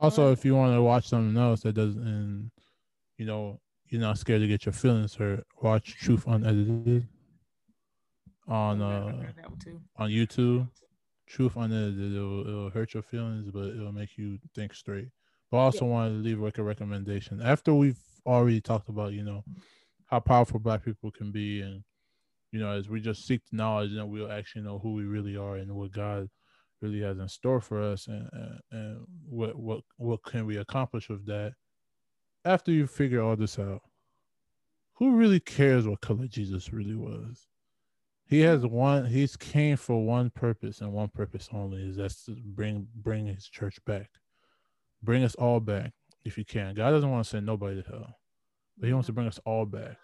[0.00, 2.50] Also, if you want to watch something else that doesn't, and
[3.18, 7.06] you know, you're not scared to get your feelings hurt, watch Truth Unedited
[8.48, 9.12] on uh
[9.96, 10.66] on YouTube.
[11.26, 15.08] Truth Unedited, it'll, it'll hurt your feelings, but it'll make you think straight.
[15.50, 15.90] But I also yeah.
[15.90, 19.44] wanted to leave like a recommendation after we've already talked about, you know,
[20.06, 21.84] how powerful Black people can be, and
[22.50, 25.36] you know, as we just seek the knowledge, then we'll actually know who we really
[25.36, 26.30] are and what God
[26.80, 31.08] really has in store for us, and and, and what what what can we accomplish
[31.08, 31.54] with that.
[32.44, 33.82] After you figure all this out,
[34.94, 37.48] who really cares what color Jesus really was?
[38.26, 39.06] He has one.
[39.06, 41.82] He's came for one purpose and one purpose only.
[41.82, 44.10] Is that's to bring bring his church back,
[45.02, 45.92] bring us all back
[46.24, 46.74] if you can.
[46.74, 48.18] God doesn't want to send nobody to hell,
[48.78, 49.16] but He wants to mm-hmm.
[49.16, 49.96] bring us all back.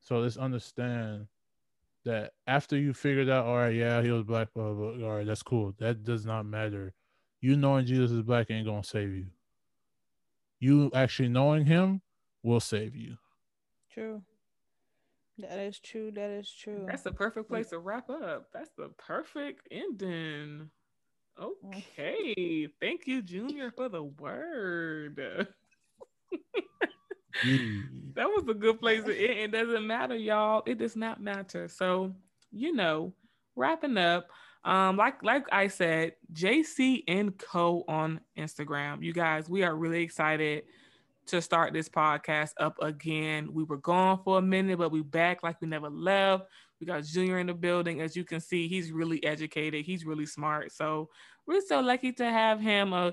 [0.00, 1.26] So let's understand
[2.04, 5.16] that after you figured out, all right, yeah, he was black, blah, blah, blah, all
[5.16, 5.74] right, that's cool.
[5.78, 6.94] That does not matter.
[7.40, 9.26] You knowing Jesus is black ain't gonna save you.
[10.58, 12.02] You actually knowing him
[12.42, 13.16] will save you.
[13.92, 14.22] True.
[15.38, 16.10] That is true.
[16.10, 16.84] That is true.
[16.86, 18.48] That's the perfect place to wrap up.
[18.52, 20.70] That's the perfect ending.
[21.40, 22.68] Okay.
[22.80, 25.46] Thank you, Junior, for the word.
[28.14, 29.54] that was a good place to end.
[29.54, 30.62] It doesn't matter, y'all.
[30.66, 31.68] It does not matter.
[31.68, 32.14] So,
[32.52, 33.12] you know,
[33.56, 34.28] wrapping up.
[34.64, 39.02] Um, like like I said, JC and Co on Instagram.
[39.02, 40.64] You guys, we are really excited
[41.26, 43.52] to start this podcast up again.
[43.52, 46.44] We were gone for a minute, but we back like we never left.
[46.80, 48.00] We got Junior in the building.
[48.00, 49.84] As you can see, he's really educated.
[49.84, 50.72] He's really smart.
[50.72, 51.08] So
[51.46, 53.12] we're so lucky to have him uh,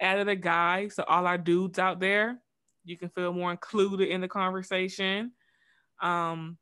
[0.00, 0.88] added a guy.
[0.88, 2.38] So all our dudes out there,
[2.84, 5.32] you can feel more included in the conversation.
[6.00, 6.58] Um,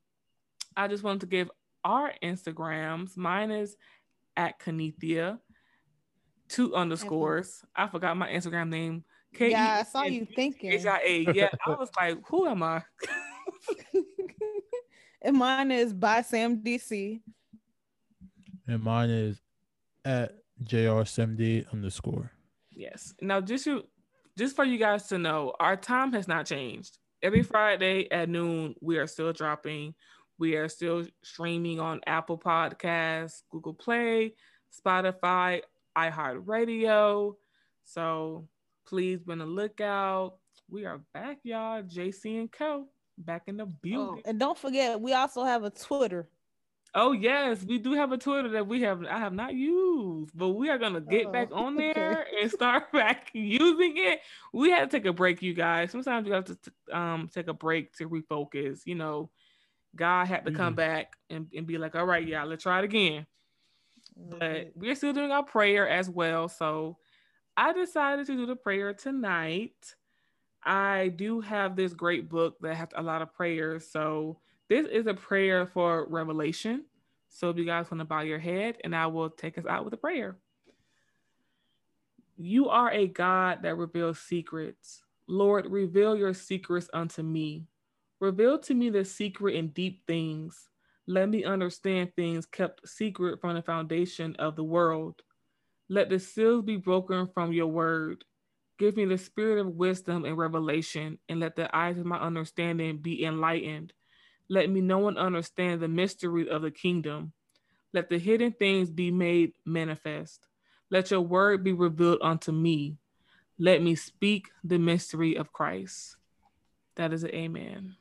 [0.77, 1.51] I just wanted to give
[1.85, 3.17] our Instagrams.
[3.17, 3.77] Mine is
[4.37, 5.39] at Kanithia,
[6.49, 7.65] two underscores.
[7.75, 9.05] I forgot my Instagram name.
[9.35, 10.73] K- yeah, I saw you thinking.
[10.73, 11.33] H-I-A.
[11.35, 12.83] Yeah, I was like, who am I?
[15.23, 17.21] and mine is by Sam DC.
[18.67, 19.41] And mine is
[20.05, 20.33] at
[20.65, 22.33] JR70 underscore.
[22.73, 23.15] Yes.
[23.21, 23.85] Now, just you,
[24.39, 26.99] just for you guys to know, our time has not changed.
[27.23, 29.95] Every Friday at noon, we are still dropping.
[30.39, 34.35] We are still streaming on Apple Podcasts, Google Play,
[34.73, 35.63] Spotify,
[35.97, 37.35] iHeartRadio.
[37.83, 38.47] So
[38.87, 40.37] please be on the lookout.
[40.71, 41.83] We are back, y'all.
[41.83, 42.87] JC and Co.
[43.19, 44.23] Back in the oh, building.
[44.25, 46.29] Oh, and don't forget, we also have a Twitter.
[47.01, 50.49] Oh yes, we do have a Twitter that we have I have not used, but
[50.49, 52.43] we are gonna get oh, back on there okay.
[52.43, 54.21] and start back using it.
[54.53, 55.93] We had to take a break, you guys.
[55.93, 56.59] Sometimes you have to
[56.93, 58.81] um take a break to refocus.
[58.85, 59.31] You know,
[59.95, 60.79] God had to come mm.
[60.79, 63.27] back and, and be like, all right, yeah, let's try it again.
[64.19, 64.39] Mm-hmm.
[64.39, 66.49] But we're still doing our prayer as well.
[66.49, 66.97] So
[67.57, 69.95] I decided to do the prayer tonight.
[70.65, 73.89] I do have this great book that has a lot of prayers.
[73.89, 76.85] So this is a prayer for revelation.
[77.29, 79.85] So if you guys want to bow your head, and I will take us out
[79.85, 80.37] with a prayer.
[82.37, 85.03] You are a God that reveals secrets.
[85.27, 87.67] Lord, reveal your secrets unto me.
[88.21, 90.69] Reveal to me the secret and deep things.
[91.07, 95.23] Let me understand things kept secret from the foundation of the world.
[95.89, 98.25] Let the seals be broken from your word.
[98.79, 102.99] Give me the spirit of wisdom and revelation, and let the eyes of my understanding
[102.99, 103.93] be enlightened.
[104.49, 107.33] Let me know and understand the mystery of the kingdom.
[107.93, 110.41] Let the hidden things be made manifest.
[110.91, 112.97] Let your word be revealed unto me.
[113.59, 116.17] Let me speak the mystery of Christ.
[116.97, 117.97] That is an amen.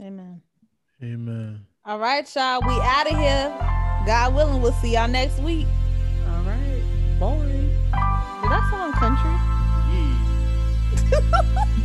[0.00, 0.42] Amen.
[1.02, 1.66] Amen.
[1.84, 2.60] All right, y'all.
[2.66, 3.56] We out of here.
[4.06, 5.66] God willing, we'll see y'all next week.
[6.28, 6.82] All right.
[7.18, 7.36] Bye.
[8.42, 9.30] Did that sound country?
[11.10, 11.80] Yeah.